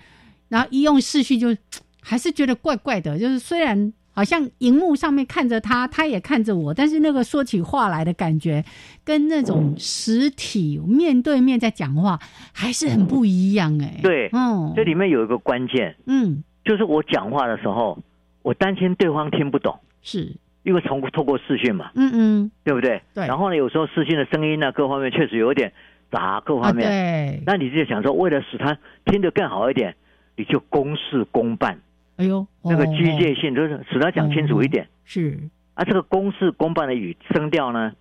[0.48, 1.57] 然后一用视讯就
[2.02, 8.64] 还是觉得怪怪的，就是虽然好像荧幕上面看着他，他也看着我，但是那个说起话来的感觉，
[9.05, 12.18] 跟那种实体面对面在讲话
[12.53, 16.42] 还是很不一样哎、对嗯，这里面有一个关键，嗯。
[16.64, 17.98] 就是我讲话的时候，
[18.40, 22.50] 我担心对方听不懂，是，因为从透过视讯嘛，嗯嗯。
[22.64, 23.03] 对不对？
[23.12, 23.27] 对。
[23.27, 25.70] 然后呢，有时候视讯的声音呢，各方面确实有一点
[26.11, 26.88] 杂，各啊方面。
[26.88, 29.94] 对，那你就想说，为了使他听得更好一点，
[30.37, 31.79] 你就公事公办，
[32.16, 34.88] 哎呦，那个哦机械性就是使他讲清楚一点。
[35.05, 35.38] 是
[35.74, 37.92] 啊，这个公事公办的语声调呢，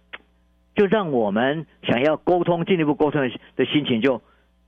[0.75, 4.21] 就让我们想要沟通、进一步沟通的的心情就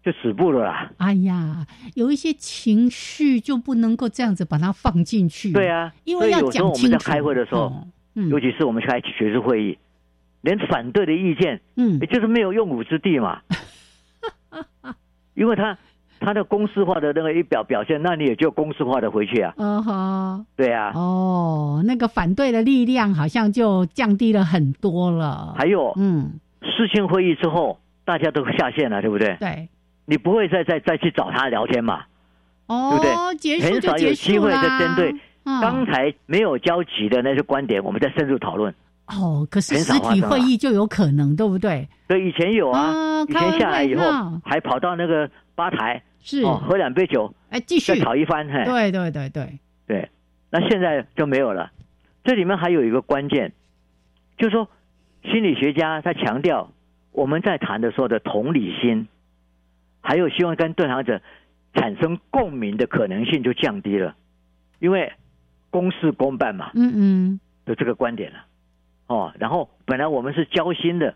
[0.03, 0.91] 就止步了啦。
[0.97, 5.51] 哎呀，有一些情绪就不能够这样子把它放进去。
[5.51, 6.71] 对，啊，因为要所以有时候讲。
[6.71, 9.77] 我们在开会的时候，尤其是我们开学术会议，
[10.41, 13.41] 连反对的意见，嗯也就是没有用武之地嘛。
[15.35, 15.77] 因为他
[16.19, 19.53] 他的公式化的那个一表表现，那你也就公式化的回去啊。
[19.57, 25.53] 嗯哼，对啊，哦，那个反对的力量好像就降低了很多了。
[25.57, 29.35] 还有嗯，视讯会议之后，大家都下线了，对不对？
[29.39, 29.67] 对，
[30.05, 32.01] 你不会再再再去找他聊天嘛？
[32.67, 34.51] 哦，对不结束很少有机会。
[34.51, 35.11] 再针对
[35.43, 38.73] 嗯刚才没有交集的那些观点，我们再深入讨论。
[39.07, 41.87] 哦，可是实体会议就有可能，对不对？
[42.07, 44.03] 对以以前有啊，哦以前下来以后
[44.43, 48.47] 还跑到那个吧台是，哦，喝两杯酒，哎，继续再，吵一番。
[48.47, 50.09] 嘿，对对对对，对，
[50.49, 51.71] 那现在就没有了。
[52.23, 53.53] 这里面还有一个关键，
[54.37, 54.67] 就是说
[55.23, 56.71] 心理学家他强调，
[57.11, 59.07] 我们在谈的时候的同理心，
[60.01, 61.21] 还有希望跟对谈者
[61.73, 64.15] 产生共鸣的可能性就降低了，
[64.79, 65.13] 因为
[65.69, 68.45] 公事公办嘛，嗯嗯，有这个观点了。
[69.07, 71.13] 哦，然后本来我们是交心的，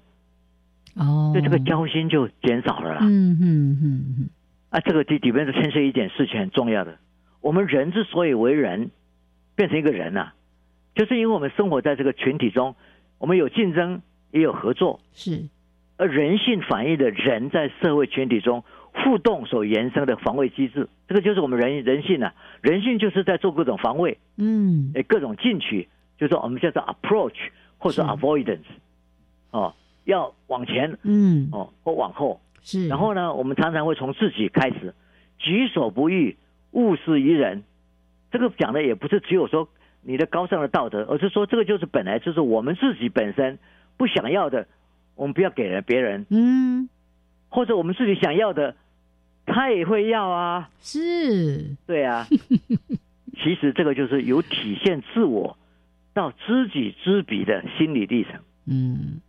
[0.96, 3.00] 哦，对这个交心就减少了啦。
[3.02, 4.30] 嗯嗯嗯嗯，
[4.70, 6.98] 啊，这个里里面的牵涉一点事情很重要的。
[7.42, 8.92] 我们人之所以为人，
[9.56, 10.34] 变成一个人啊，
[10.96, 12.76] 就是因为我们生活在这个群体中，
[13.18, 15.48] 我们有竞争，也有合作，是，
[15.98, 18.64] 而人性反映的人在社会群体中
[18.94, 22.34] 互动所延伸的防卫机制，这个就是我们人人性啊。
[22.62, 24.92] 人性就是在做各种防卫，嗯。
[24.96, 25.88] 诶，各种进取，
[26.18, 27.38] 就是我们叫做 approach
[27.78, 28.66] 或者 avoidance，
[29.52, 29.74] 哦，
[30.10, 32.42] 要往前嗯，哦或往后。
[32.62, 34.94] 是，然后呢，我们常常会从自己开始，
[35.40, 36.36] 己所不欲，
[36.72, 37.64] 勿施于人。
[38.32, 39.70] 这个讲的也不是只有说
[40.02, 43.58] 你的高尚的道德，而是说这个就是本来就是我们自己本身
[43.98, 44.68] 不想要的，
[45.16, 46.26] 我们不要给了别人。
[46.30, 46.90] 嗯
[47.50, 48.76] 或者我们自己想要的，
[49.46, 50.70] 他也会要啊。
[50.80, 52.28] 是，对啊。
[53.42, 55.58] 其实这个就是有体现自我
[56.14, 58.34] 到知己知彼的心理历程。
[58.68, 59.22] 嗯，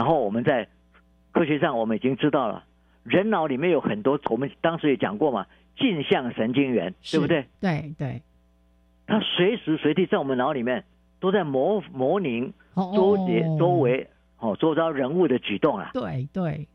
[0.00, 0.66] 然后我们在
[1.30, 2.64] 科学上我们已经知道了，
[3.04, 5.44] 人脑里面有很多，我们当时也讲过嘛，
[5.76, 7.46] 镜像神经元，是对不对？
[7.60, 8.22] 对对，
[9.06, 10.84] 它随时随地在我们脑里面
[11.20, 16.66] 都在模模拟哦周围周围哦周遭人物的举动啊，对对，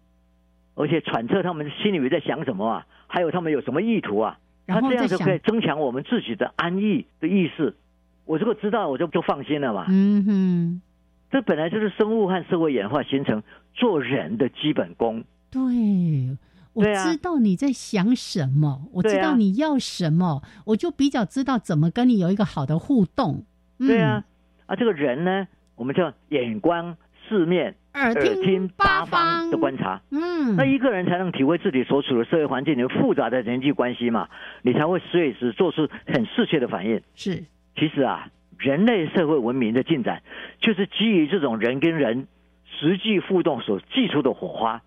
[0.76, 7.76] 而且揣测他们心里面在想什么啊，还有他们有什么意图啊，他这样就可以增强我们自己的安逸的意识。
[8.26, 9.88] 我如果知道，我就就放心了嘛。
[9.90, 10.82] 嗯哼，
[11.32, 15.24] 这本来就是生物和社会演化形成做人的基本功。
[15.52, 16.38] 对。
[16.74, 23.46] 我知道你在想什么，我知道你要什么，我就比较知道怎么跟你有一个好的互动。
[23.80, 24.26] 嗯对啊，
[24.66, 26.98] 啊，这个人呢，我们叫眼观
[27.30, 30.02] 四面，耳耳听八八方的观察。
[30.12, 34.28] 嗯，那一个人才能体会自己所处的社会环境里面复杂的人际关系嘛，
[34.62, 37.02] 你才会随时做出很适切的反应。
[37.16, 37.42] 是
[37.78, 38.28] 其实啊，
[38.58, 40.24] 人类社会文明的进展，
[40.60, 42.28] 就是基于这种人跟人
[42.80, 44.82] 实际互动所寄出的火花。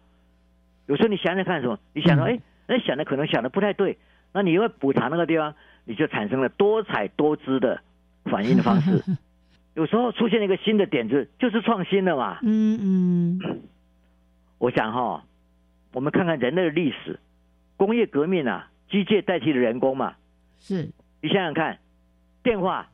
[0.87, 3.99] 有时候你想想看什么，你想到嗯哎，那想的可能想的不太对，
[4.33, 5.55] 那你会补偿那个地方，
[5.85, 7.81] 你就产生了多彩多姿的
[8.25, 9.03] 反应的方式。
[9.75, 12.39] 有时候出现了一个新的点子，就是创新了嘛。
[12.43, 13.61] 嗯嗯，
[14.59, 15.23] 我想哈，
[15.93, 17.21] 我们看看人类的历史，
[17.77, 20.15] 工业革命啊，机械代替了人工嘛。
[20.59, 20.89] 是
[21.23, 21.79] 你想想看，
[22.43, 22.89] 电话，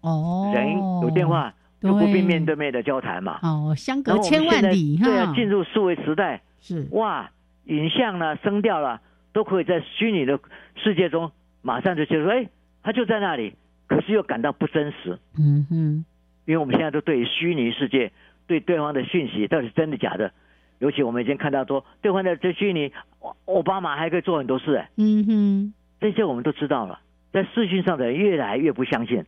[0.00, 0.72] 哦，人
[1.02, 3.38] 有电话就不必面对面的交谈嘛。
[3.42, 6.86] 哦，相然隔千万里对啊，进入数位时代，是。
[6.92, 7.30] 哇，
[7.64, 9.00] 影像啦、声调啦，
[9.32, 10.38] 都可以在虚拟的
[10.76, 11.30] 世界中
[11.62, 12.48] 马上就觉得，哎，
[12.82, 13.54] 它就在那里，
[13.86, 16.04] 可是又感到不真实，嗯哼，
[16.46, 18.10] 因为我们现在都对于虚拟世界、
[18.46, 20.32] 对对方的讯息到底是真的假的，
[20.78, 27.00] 尤其我们已经看到说，对方的这虚拟，奥奥巴马还可以做很多事，哎，嗯哼，这些我们都知道了，
[27.32, 29.24] 在视讯上的人越来越不相信，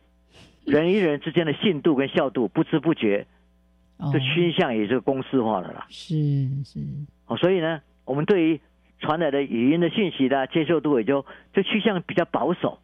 [0.65, 3.25] 人与人之间的信度跟效度，不知不觉
[3.97, 5.87] 哦这趋向于这个公式化了啦。
[5.89, 6.15] 是
[6.63, 6.79] 是，
[7.27, 8.59] 哦，所以呢，我们对于
[8.99, 12.79] 传来的语音的信息的接受度也就就趋向比较保守。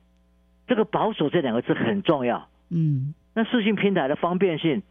[0.68, 2.50] 这个保守这两个字很重要。
[2.70, 4.82] 嗯那视讯平台的方便性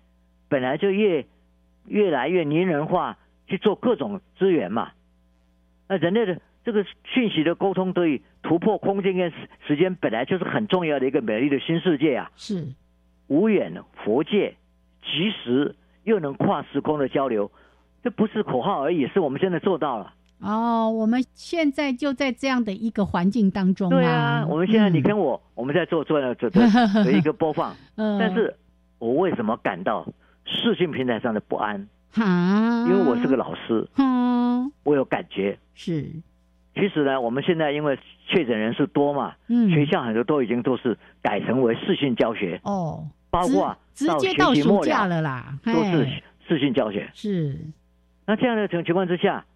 [0.49, 1.26] 本来就越
[1.87, 3.18] 越来越拟人化，
[3.49, 4.93] 去做各种资源嘛。
[5.89, 9.37] 那人类的这个讯息的沟通得以突破空间跟时
[9.69, 12.29] 时间，本来就是很重要的一个美丽的新世界啊。
[12.35, 12.67] 是，
[13.29, 13.73] 无远
[14.05, 14.57] 佛界，
[15.01, 17.53] 即时又能跨时空的交流，
[18.03, 20.12] 这不是口号而已，是我们真的做到了。
[20.41, 26.61] 哦，我们现在就在这样的一个环境当中对啊，我们现在你跟我，我们在做做的这的
[27.05, 28.53] 的一个播放，嗯，但是
[28.99, 30.05] 我为什么感到
[30.45, 31.87] 视讯平台上的不安？
[32.11, 35.57] 哈，因为我是个老师，嗯，我有感觉。
[35.75, 36.11] 是，
[36.77, 46.07] 其实呢，我们现在因为确诊人数多嘛，嗯，学校很多都已经都是改成为视讯教学，哦，包括直直接到学期末到暑假了了啦，都是
[46.47, 47.09] 视讯教学。
[47.14, 47.59] 是，
[48.27, 49.47] 那这样的情情况之下，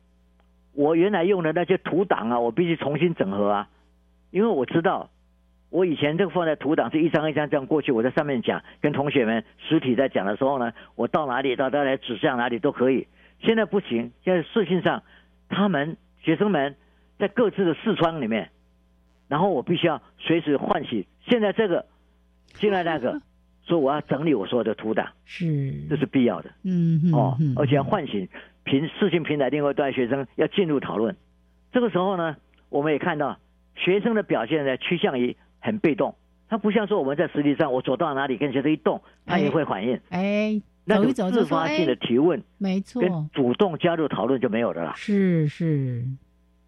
[0.73, 3.69] 我原来用的那些图档啊，我必须重新整合啊，
[4.31, 5.11] 因为我知道，
[5.69, 13.07] 我以前这个放在图档是一张一张这样过去，我在上面讲，跟同学们实体在讲的时候呢，我到哪里到哪里指向哪里都可以。
[13.43, 15.03] 现在不行，现在视讯上，
[15.51, 16.77] 他们学生们
[17.21, 18.51] 在各自的视窗里面，
[19.29, 21.87] 然后我必须要随时唤醒现在这个，
[22.55, 23.21] 现在那个，
[23.63, 26.51] 所以我要整理我所有的图档， 是，这是必要的。
[26.65, 28.27] 嗯哼哦，而且要唤醒
[28.65, 31.15] 平视讯平台另外一段学生要进入讨论。
[31.73, 32.37] 这个时候呢，
[32.69, 33.39] 我们也看到
[33.77, 36.17] 学生的表现呢趋向于很被动，
[36.49, 40.01] 他不像说我们在实际上，我走到哪里跟学生一动，他也会反应。
[40.09, 44.95] 哎，那种自发性的哎，提问没错，跟主动加入讨论就没有的了啦。
[44.97, 46.05] 是是，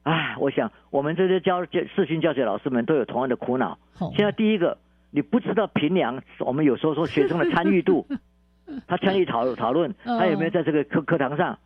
[0.03, 3.79] 哎，我想我们这些教教视讯教学老师们都有同样的苦恼。
[4.17, 4.77] 现在第一个，
[5.11, 8.07] 你不知道评量，我们有时候说学生的参与度，
[8.89, 11.59] 他参与讨讨论，嗯他有没有在这个课课堂上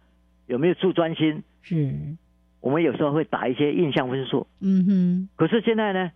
[0.47, 1.43] 有没有注专心？
[1.63, 1.95] 是，
[2.61, 6.13] 我们有时候会打一些印象分数，嗯哼，可是现在呢，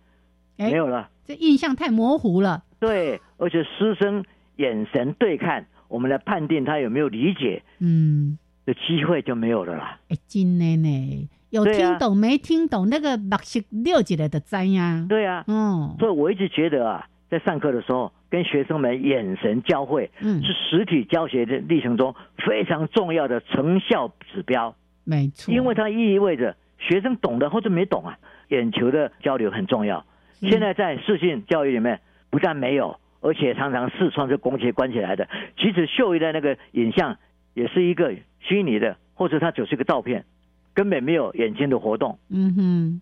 [0.57, 1.09] 哎没有了。
[1.25, 4.23] 这印象太模糊了，对，而且师生
[4.57, 9.99] 眼神对看，我们来判定他有没有理解嗯，的机会就没有了啦。
[10.09, 24.73] 哎，真的呢，有听懂没听懂，那个目色溜起来的灾呀，对啊，嗯所以我一直觉得啊，在上课的时候跟学生们眼神交汇，嗯，是实体教学的历程中非常重要的成效指标，
[25.03, 29.99] 没错，因为它意味着学生懂的或者没懂啊，眼球的交流很重要。
[29.99, 31.99] 嗯现在在视讯教育里面，
[32.31, 37.15] 不但没有，而且常常视窗是关起关起来的，即使秀一的那个影像
[37.53, 40.25] 也是一个虚拟的，或者它只是个照片，
[40.73, 43.01] 根本没有眼睛的活动，嗯哼，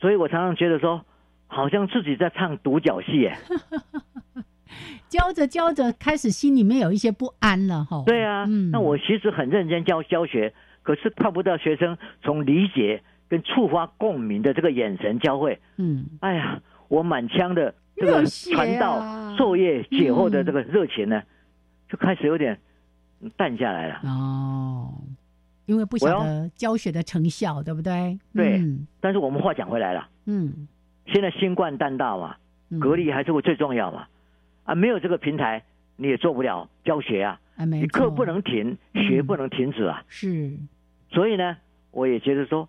[0.00, 1.04] 所以我常常觉得说，
[1.46, 3.36] 好像自己在唱独角戏耶。
[5.08, 8.02] 教着教着，开始心里面有一些不安了哈。
[8.04, 10.52] 对啊，嗯，那我其实很认真教教学，
[10.82, 15.58] 可是看不到学生从理解跟触发共鸣的这个眼神交汇。
[15.78, 21.22] 嗯，哎呀，我满腔的这个传道授业解惑的这个热情呢，
[21.88, 22.60] 就开始有点
[23.36, 24.00] 淡下来了。
[24.04, 24.92] 哦，
[25.68, 28.18] 因为不晓得教学的成效，对不对？
[28.34, 30.66] 对嗯但是我们话讲回来了，嗯，
[31.06, 32.36] 现在新冠弹道嘛，
[32.70, 34.06] 嗯隔离还是会最重要嘛。
[34.64, 35.62] 啊，没有这个平台，
[35.96, 40.02] 你也做不了教学啊，啊，你课不能停，嗯学不能停止啊。
[40.08, 40.50] 是，
[41.10, 41.58] 所以呢，
[41.90, 42.66] 我也觉得说，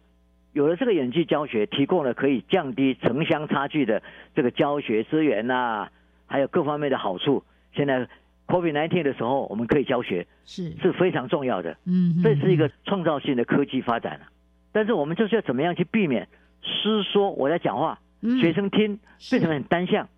[0.52, 4.04] 有了这个演技教学，提供了可以降低城乡差距的
[4.36, 5.88] 这个教学资源呐、
[6.28, 7.42] 还有各方面的好处。
[7.74, 8.06] 现在
[8.50, 14.28] COVID-19 的时候，我们可以教学是，是非常重要的，嗯哼，这是一个创造性的科技发展啊。
[14.72, 16.28] 但是我们就是要怎么样去避免
[16.62, 20.10] 师说我在讲话，嗯学生听变成很单向，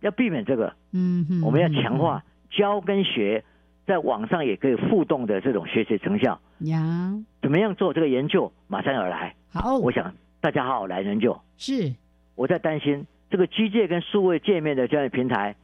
[0.00, 0.72] 要避免这个。
[0.92, 3.44] 嗯哼，我们要强化教跟学
[3.86, 6.40] 在网上也可以互动的这种学习成效。
[6.60, 8.52] 嗯呀，怎么样做这个研究？
[8.68, 9.34] 马上要来。
[9.52, 11.40] 好，我想大家好好来研究。
[11.56, 11.92] 是，
[12.36, 15.56] 我在担心这个机械跟数位界面的这样的平台，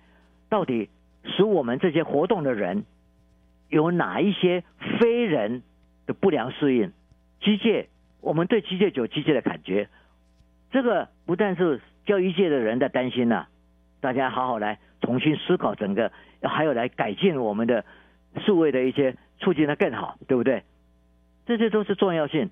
[0.48, 0.88] 到底
[1.26, 2.84] 使我们这些活动的人
[3.68, 4.62] 有哪一些
[4.98, 5.62] 非人
[6.06, 6.92] 的不良适应？
[7.40, 7.86] 机械，
[8.20, 9.88] 我们对机械有机械的感觉，
[10.70, 13.46] 这个不但是教育界的人在担心呐、
[14.00, 16.10] 大家好好来重新思考整个，
[16.42, 17.84] 还有来改进我们的
[18.44, 20.62] 数位的一些促进的更好，对不对？
[21.46, 22.50] 这些都是重要性。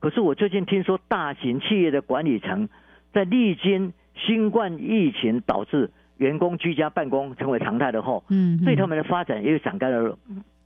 [0.00, 2.68] 可是我最近听说，大型企业的管理层
[3.12, 10.18] 在历经新冠疫情导致员工居家办公成为常态的后，嗯哼，对他们的发展也有感到了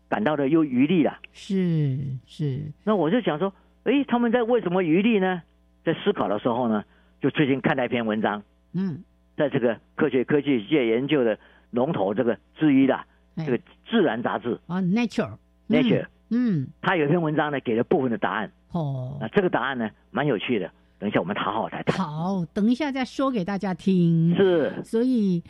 [0.08, 1.18] 感到的有余力了。
[1.32, 3.52] 是是，那我就想说，
[3.84, 5.42] 诶，他们在为什么余力呢？
[5.84, 6.84] 在思考的时候呢，
[7.20, 8.42] 就最近看到一篇文章，
[8.74, 9.02] 嗯，
[9.36, 11.38] 在这个科学科技界研究的
[11.70, 12.94] 龙头这个之一的
[13.36, 15.36] 哎这个《自然》杂志啊，nature
[15.68, 18.50] 嗯 Nature，嗯，它有一篇文章呢，给了部分的答案。
[18.72, 20.70] 哦那，这个答案呢，蛮有趣的。
[20.98, 21.96] 等一下我们好好来谈。
[21.96, 24.34] 好，等一下再说给大家听。
[24.34, 25.42] 是，所以，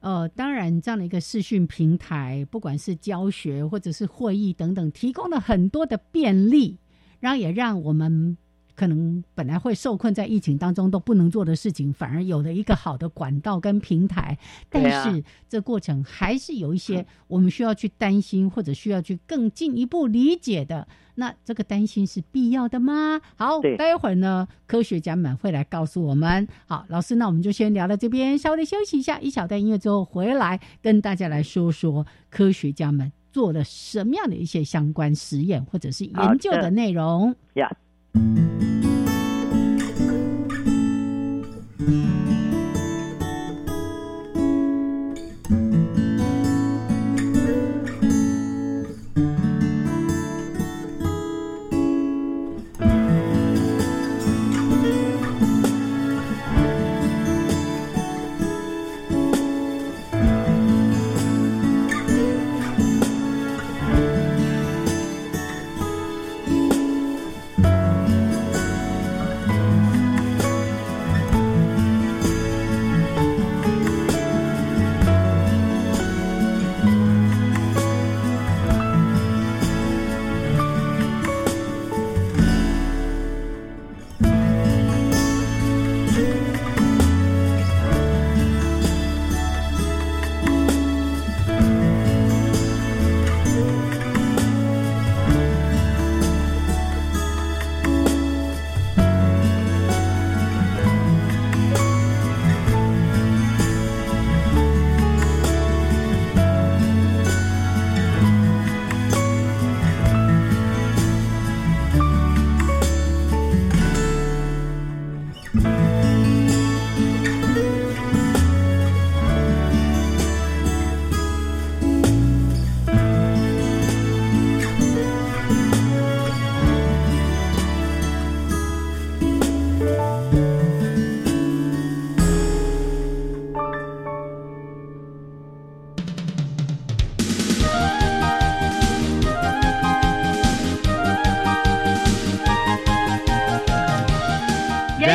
[0.00, 6.78] 呃，当然，这样的一个视讯平台，不管是教学或者是会议等等，提供了很多的便利，
[7.20, 8.36] 然后也让我们
[8.78, 14.38] 可能本来会受困在疫情当中都不能做的事情，反而有了一个好的管道跟平台。
[14.70, 20.86] 但是，这过程还是有一些我们需要去担心，或者需要去更进一步理解的。
[21.16, 23.20] 那这个担心是必要的吗？
[23.34, 26.46] 好，待会儿呢，科学家们会来告诉我们。
[26.68, 37.34] 好，老师，那我们就先聊到这边，稍微的休息一下，一小段音乐之后回来跟大家来说说科学家们做了什么样的一些相关实验或者是研究的的内容。
[37.54, 37.68] 呀。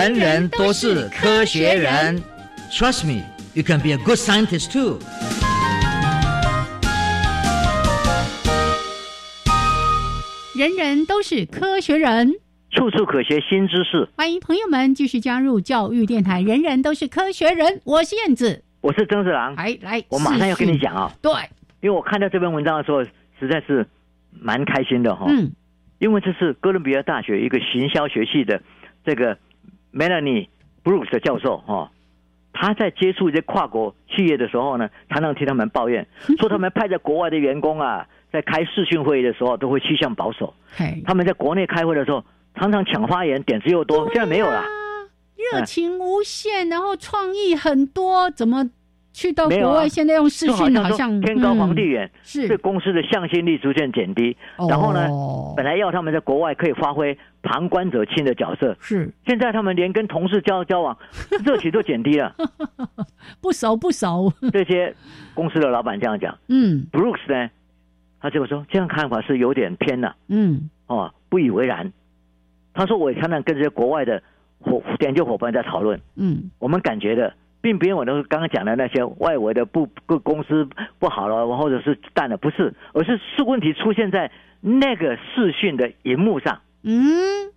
[0.04, 2.22] 人人都是科学人。
[2.70, 3.24] Trust me,
[3.54, 5.00] you can be a good scientist too.
[10.58, 12.34] 人人都是科学人。
[12.72, 14.10] 处处可学新知识。
[14.18, 17.80] 欢迎朋友们继续加入教育电台，人人都是科学人。
[17.86, 19.56] 我是燕子，我是曾志郎。
[19.56, 21.32] 哎来，我马上要跟你讲啊、对，
[21.80, 23.06] 因为我看到这篇文章的时候，
[23.40, 23.88] 实在是
[24.38, 25.54] 蛮开心的哈、嗯，
[26.00, 28.62] 因为这是哥伦比亚大学一个行销学系的
[29.06, 29.38] 这个
[29.94, 30.48] Melanie
[30.84, 31.92] Bruce 的教授哈、
[32.52, 36.06] 他在接触一些跨国企业的时候呢，常常听他们抱怨，
[36.40, 42.24] 说他们派在国外的员工啊，在开视讯会议的时候都会趋向保守，嘿，他们在国内开会的时候
[42.56, 44.64] 常常抢发言，点子又多，现在没有了。
[45.52, 48.70] 热情无限，然后创意很多，怎么
[49.14, 49.88] 去到国外？
[49.88, 54.36] 现在用视讯，好像天高皇帝嗯远，是对公司的向心力逐渐减低。
[54.68, 60.98] 然后呢哦本来要他们在国外可以发挥旁观者清的角色，是现在他们连跟同事交交往
[61.46, 62.36] 热情都减低了。
[63.40, 64.94] 不熟不熟，这些
[65.34, 67.50] 公司的老板这样讲嗯，Brooks 呢，
[68.20, 71.94] 他就说这样看法是有点偏了嗯哦，不以为然。
[72.74, 74.22] 他说我也常常跟这些国外的
[74.60, 77.32] 伙研究伙伴在讨论，嗯我们感觉的，
[77.64, 80.68] 并不用我都刚刚讲的那些外围的不不公司
[81.00, 87.50] 不好了，或者是淡了，不是，而是是问题出现在那个视讯的荧幕上，嗯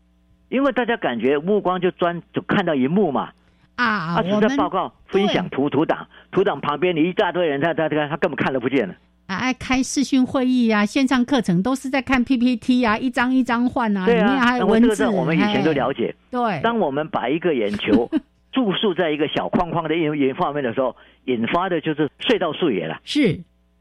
[0.48, 3.30] 因为大家感觉目光就专就看到荧幕嘛，
[3.74, 8.94] 啊，他只我们在报告分享图图档，图档旁边你一大堆人，他他他他根本看都不见了。
[9.26, 16.06] 啊爱开视讯会议啊，线上课程都是在看 PPT 啊，一张一张换啊，对里面啊，还有文字，这个是我们以前都了解。
[16.06, 16.14] 解。
[16.30, 18.08] 对，当我们把一个眼球
[18.56, 20.96] 注束在一个小框框的影影画面的时候，
[21.26, 22.98] 引发的就是隧道视野了。
[23.04, 23.38] 是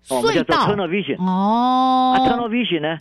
[0.09, 1.15] 哦我们叫做 tunnel vision。
[1.23, 2.99] 哦啊，tunnel vision 呢，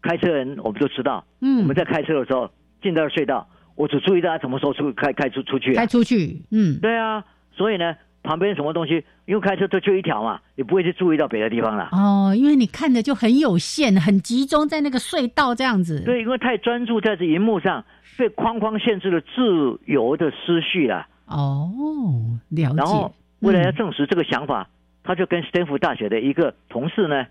[0.00, 2.48] 开车人我们都知道，嗯，我们在开车的时候
[2.80, 5.86] 进到了隧道，我只注意到他什么时候出开开出出去啊开。
[5.88, 7.24] 出去，嗯，对啊，
[7.56, 11.88] 所以呢，旁边什么东西，因为开车都就一条嘛，你不会去注意到别的地方了。
[11.90, 17.84] 哦，因为你看的就很有限，很集中在那个隧道这样子。，对，因为太专注在这荧幕上，
[18.16, 21.04] 被框框限制了自由的思绪了。
[21.26, 22.76] 哦，了解。
[22.76, 24.68] 然后为了要嗯证实这个想法，
[25.02, 27.26] 他就跟斯坦福大学的一个同事呢，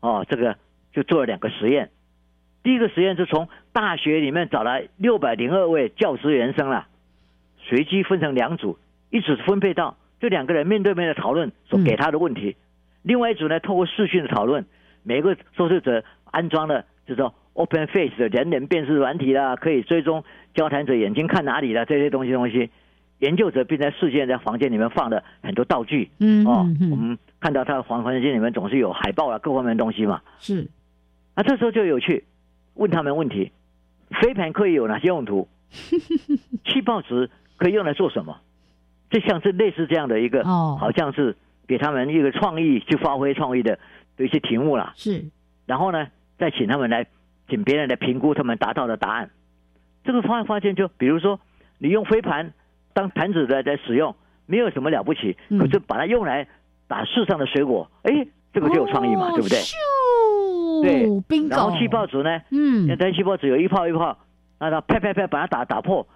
[0.00, 0.56] 哦，这个
[0.92, 1.90] 就做了两个实验。
[2.62, 6.88] 第一个实验是从大学里面找来六百零二位教师原生啦，
[7.58, 8.78] 随机分成两组，
[9.10, 12.56] 一组分配到这两个人面对面的讨论所给他的问题，
[13.02, 14.66] 另外一组呢透过视讯的讨论，
[15.04, 20.24] 每个受试者安装了就是说 Open Face 的人脸辨识软体啦，可以追踪
[20.54, 22.70] 交谈者眼睛看哪里啦这些东西东西。
[23.18, 30.20] 研究者并在事件在房间里面放了很多道具，嗯哦我们看到他的房房间里面总是有海报啊，各方面的东西嘛。
[30.38, 30.68] 是
[31.34, 32.24] 啊，这时候就有趣，
[32.74, 33.52] 问他们问题：
[34.20, 35.48] 飞盘可以有哪些用途？
[36.64, 38.38] 气泡纸可以用来做什么？
[39.10, 41.36] 这像是类似这样的一个，哦好像是
[41.66, 43.78] 给他们一个创意去发挥创意的
[44.16, 44.92] 的一些题目啦。
[44.96, 45.24] 是，
[45.64, 46.08] 然后呢，
[46.38, 47.06] 再请他们来，
[47.48, 49.30] 请别人来评估他们达到的答案。
[50.04, 51.40] 这个发发现就，比如说
[51.78, 52.52] 你用飞盘
[52.96, 54.16] 当盘子来来使用，
[54.46, 56.48] 没有什么了不起，嗯可是把它用来
[56.88, 59.58] 打世上的水果，哎，这个就有创意嘛，哦对不对？
[59.58, 59.74] 咻，
[61.28, 61.48] 对。
[61.50, 64.16] 然后气泡纸呢，嗯那单气泡纸有一泡一泡，
[64.58, 66.06] 那它拍拍拍把它打打破，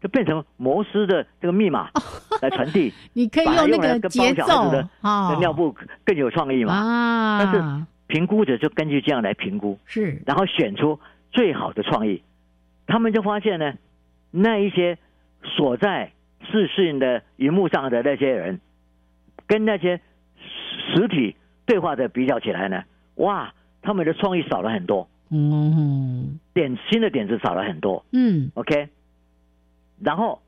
[0.00, 1.90] 就变成摩斯的这个密码
[2.40, 4.88] 来传递， 你可以用那个节奏的
[5.40, 5.74] 尿布
[6.04, 6.72] 更有创意嘛。
[6.72, 11.00] 啊，但是评估者就根据这样来评估，是然后选出
[11.32, 12.22] 最好的创意。
[12.86, 13.74] 他们就发现呢，
[14.30, 14.96] 那一些
[15.42, 16.12] 所在
[16.50, 18.60] 视讯的荧幕上的那些人，
[19.46, 20.00] 跟那些
[20.36, 21.36] 实实体
[21.66, 22.84] 对话的比较起来呢，
[23.16, 28.04] 哇，他们的创意少了很多，嗯点新的点子少了很多。
[28.12, 28.50] 嗯。
[28.54, 28.88] OK，
[30.00, 30.40] 然后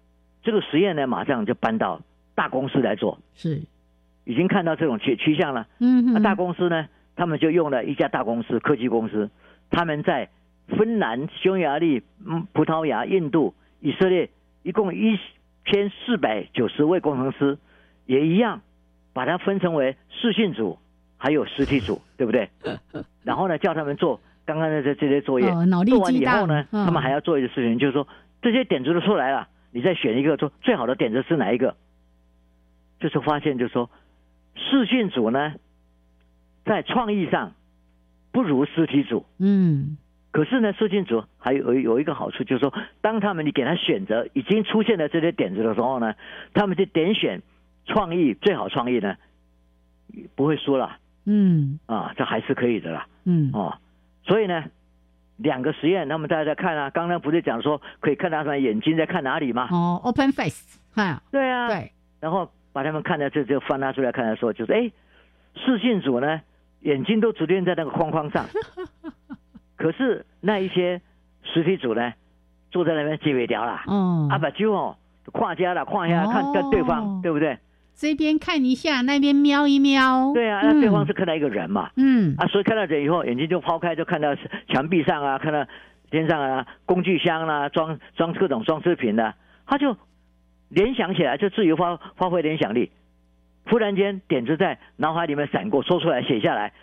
[0.43, 2.01] 这个实验呢，马上就搬到
[2.35, 3.63] 大公司来做，是。
[4.25, 5.67] 已经看到这种趋趋向了。
[5.81, 9.29] 嗯那大公司呢，他们就用了一家大公司科技公司，
[9.71, 10.29] 他们在
[10.69, 14.31] 芬兰、匈牙利、嗯葡萄牙、印度、以色列，
[14.63, 15.19] 一共一
[15.65, 17.59] 千四百九十位工程师，
[18.07, 18.61] 也一样
[19.13, 20.79] 把它分成为视讯组
[21.17, 22.49] 还有实体组， 对不对？
[23.23, 28.07] 然后呢，叫他们做刚刚的这这些作业，哦脑力做完以后呢，嗯他们还要做一个事情，就是说
[28.43, 31.77] 这些点子都出来了，你再选一个说最好的点子是哪一个？
[32.99, 33.91] 就是发现，就是说
[34.55, 35.55] 视讯组呢，
[36.65, 37.53] 在创意上
[38.33, 39.25] 不如实体组。
[39.39, 39.97] 嗯
[40.33, 46.15] 可是呢，视讯组还有有一个好处，就是说，当他们你给他选择已经出现了这些点子的时候呢，
[46.55, 47.43] 他们就点选
[47.87, 49.17] 创意最好创意呢，
[50.37, 50.99] 不会输了。
[51.25, 51.79] 嗯。
[51.87, 53.07] 啊，这还是可以的啦。
[53.25, 53.51] 嗯。
[53.53, 53.77] 哦。
[54.23, 54.65] 所以呢，
[55.39, 59.69] 两个实验，那么大家在看啊，刚刚不是讲说可以看到他们眼睛在看哪里吗？
[59.71, 64.91] 哦，open face，哈，对啊，对，然后把他们看的这就翻拿出来看的时候，就是哎，
[65.57, 66.41] 视讯组呢
[66.81, 68.47] 眼睛都直定在那个框框上，
[69.81, 71.01] 可是那一些
[71.43, 72.13] 实体组呢，
[72.71, 74.95] 坐在那边接尾条啦，哦，啊，把酒哦
[75.33, 76.31] 跨家了，跨下哦。
[76.31, 77.57] 看看对方，对不对？
[77.95, 80.35] 这边看一下，那边瞄一瞄。
[80.35, 81.07] 对啊，那对方嗯。
[81.07, 82.35] 是看到一个人嘛，嗯。
[82.37, 84.37] 啊，所以看到人以后，眼睛就抛开，就看到
[84.69, 85.67] 墙壁上啊，看到
[86.11, 89.33] 天上啊，工具箱啦、装装各种装饰品的、
[89.67, 89.97] 他就
[90.69, 92.91] 联想起来，就自由发发挥联想力，
[93.65, 96.75] 忽然间点子在脑海里面闪过，说出来写下来，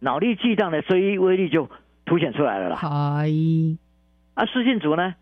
[0.00, 1.68] 脑力激荡的追忆威力就
[2.12, 2.76] 凸显出来了啦。
[2.76, 3.26] 嗨，
[4.34, 5.14] 啊，视信组呢，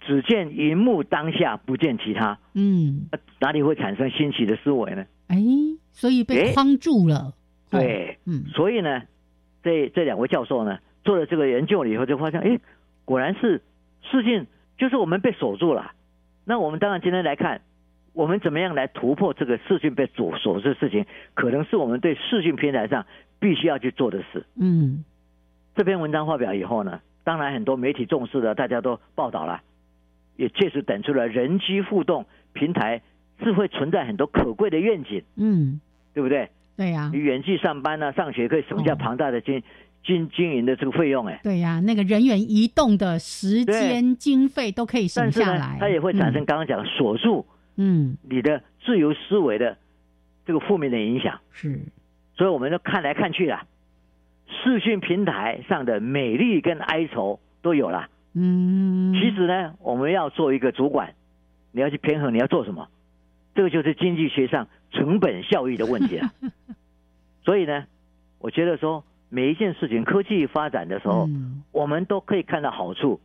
[0.00, 5.04] 只见荧幕当下，不见其他，嗯，啊哪里会产生新奇的思维呢？
[5.26, 5.36] 哎，
[5.92, 7.16] 所以被哎框住了。
[7.16, 7.32] 哦，
[7.72, 9.02] 对，嗯所以呢，
[9.62, 12.58] 这这两位教授呢做了这个研究了以后，就发现，哎，
[13.04, 13.60] 果然是
[14.10, 14.46] 视讯，
[14.78, 15.92] 就是我们被锁住了。
[16.46, 17.60] 那我们当然今天来看，
[18.14, 21.04] 我们怎么样来突破这个视讯被锁锁住的事情，
[21.34, 23.04] 可能是我们对视讯平台上
[23.38, 24.46] 必须要去做的事。
[24.58, 25.04] 嗯
[25.78, 29.60] 这篇文章发表以后呢，当然很多媒体重视的，大家都报道了，
[30.34, 33.00] 也确实等出了人机互动平台
[33.44, 35.80] 是会存在很多可贵的愿景，嗯，
[36.12, 36.50] 对不对？
[36.76, 37.12] 对呀。
[37.12, 39.62] 你，远距上班啊、上学可以省下哦庞大的经
[40.04, 49.78] 经经营的这个费用，哎，对呀，那个人员移动的时间、经费都可以省下来。，它也会产生刚刚讲的锁住嗯，你的自由思维的
[50.44, 51.38] 这个负面的影响。
[51.52, 51.80] 是，
[52.36, 53.64] 所以我们就看来看去啊，
[54.48, 58.08] 视讯平台上的美丽跟哀愁都有了。
[58.34, 61.14] 嗯，其实呢，我们要做一个主管，
[61.72, 62.88] 你要去平衡你要做什么，
[63.54, 66.30] 这个就是经济学上成本效益的问题了。
[67.44, 67.84] 所以呢，
[68.38, 73.20] 我觉得说每一件事情科技发展的时候，嗯我们都可以看到好处，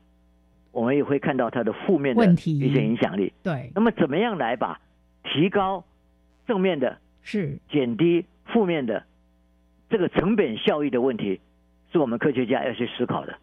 [0.72, 3.34] 我们也会看到它的负面的问题一些影响力。
[3.44, 4.80] 对，那么怎么样来把
[5.24, 5.84] 提高
[6.48, 9.04] 正面的、是，减低负面的
[9.94, 11.40] 这个成本效益的问题，
[11.92, 13.38] 是我们科学家要去思考的，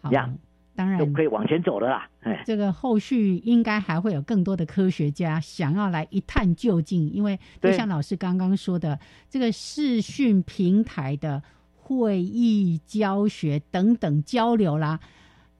[0.00, 0.32] 好呀，
[0.76, 1.00] 当然。
[1.00, 2.08] 都可以往前走了啦。
[2.20, 8.96] 哎，这个后续应该还会有更多的科学家想要来一探究竟，因为就像老师刚刚说的，
[9.28, 11.42] 这个视讯平台的
[11.74, 15.00] 会议、教学等等交流啦，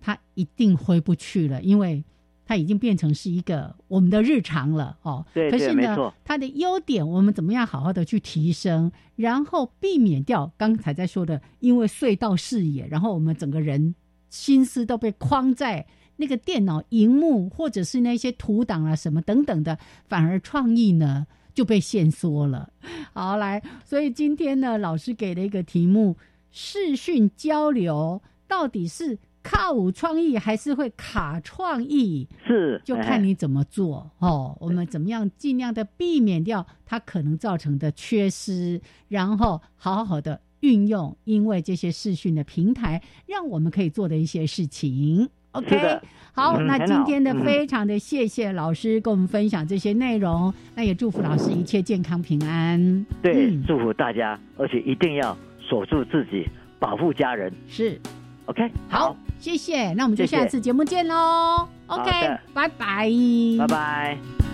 [0.01, 2.05] 它一定回不去了，因为
[2.47, 5.27] 它已经变成是一个我们的日常了哦。
[5.35, 13.95] 对可是呢它的优点我们怎么样好好的去提升，然后避免掉刚才在说的，因为隧道视野，然后我们整个人
[14.31, 15.85] 心思都被框在
[16.17, 19.79] 那个电脑荧幕或者是那些图档啊什么等等的，
[20.09, 22.71] 反而创意呢就被限缩了。
[23.13, 26.17] 好，来，所以今天呢，老师给了一个题目：
[26.51, 29.19] 视讯交流到底是
[29.49, 32.29] 靠创意还是会卡创意？
[32.47, 34.57] 是就哎看你怎么做哦。
[34.61, 45.29] 我们怎么样尽量的避免掉它可能造成的缺失，然后好好的运用，因为这些视讯的平台，让我们可以做的一些事情。
[45.53, 46.01] OK，
[46.35, 53.07] 好，那今天的嗯非常的谢谢老师跟我们分享这些内容，那也祝福老师一切健康平安。
[53.23, 55.35] 对，嗯祝福大家，而且一定要
[55.67, 56.47] 守住自己，
[56.79, 57.51] 保护家人。
[57.67, 57.99] 是
[58.47, 61.69] OK，好，谢谢，那我们就下次节目见喽。
[61.87, 62.41] OK，的。
[62.55, 63.11] 拜拜，
[63.59, 64.46] 拜拜。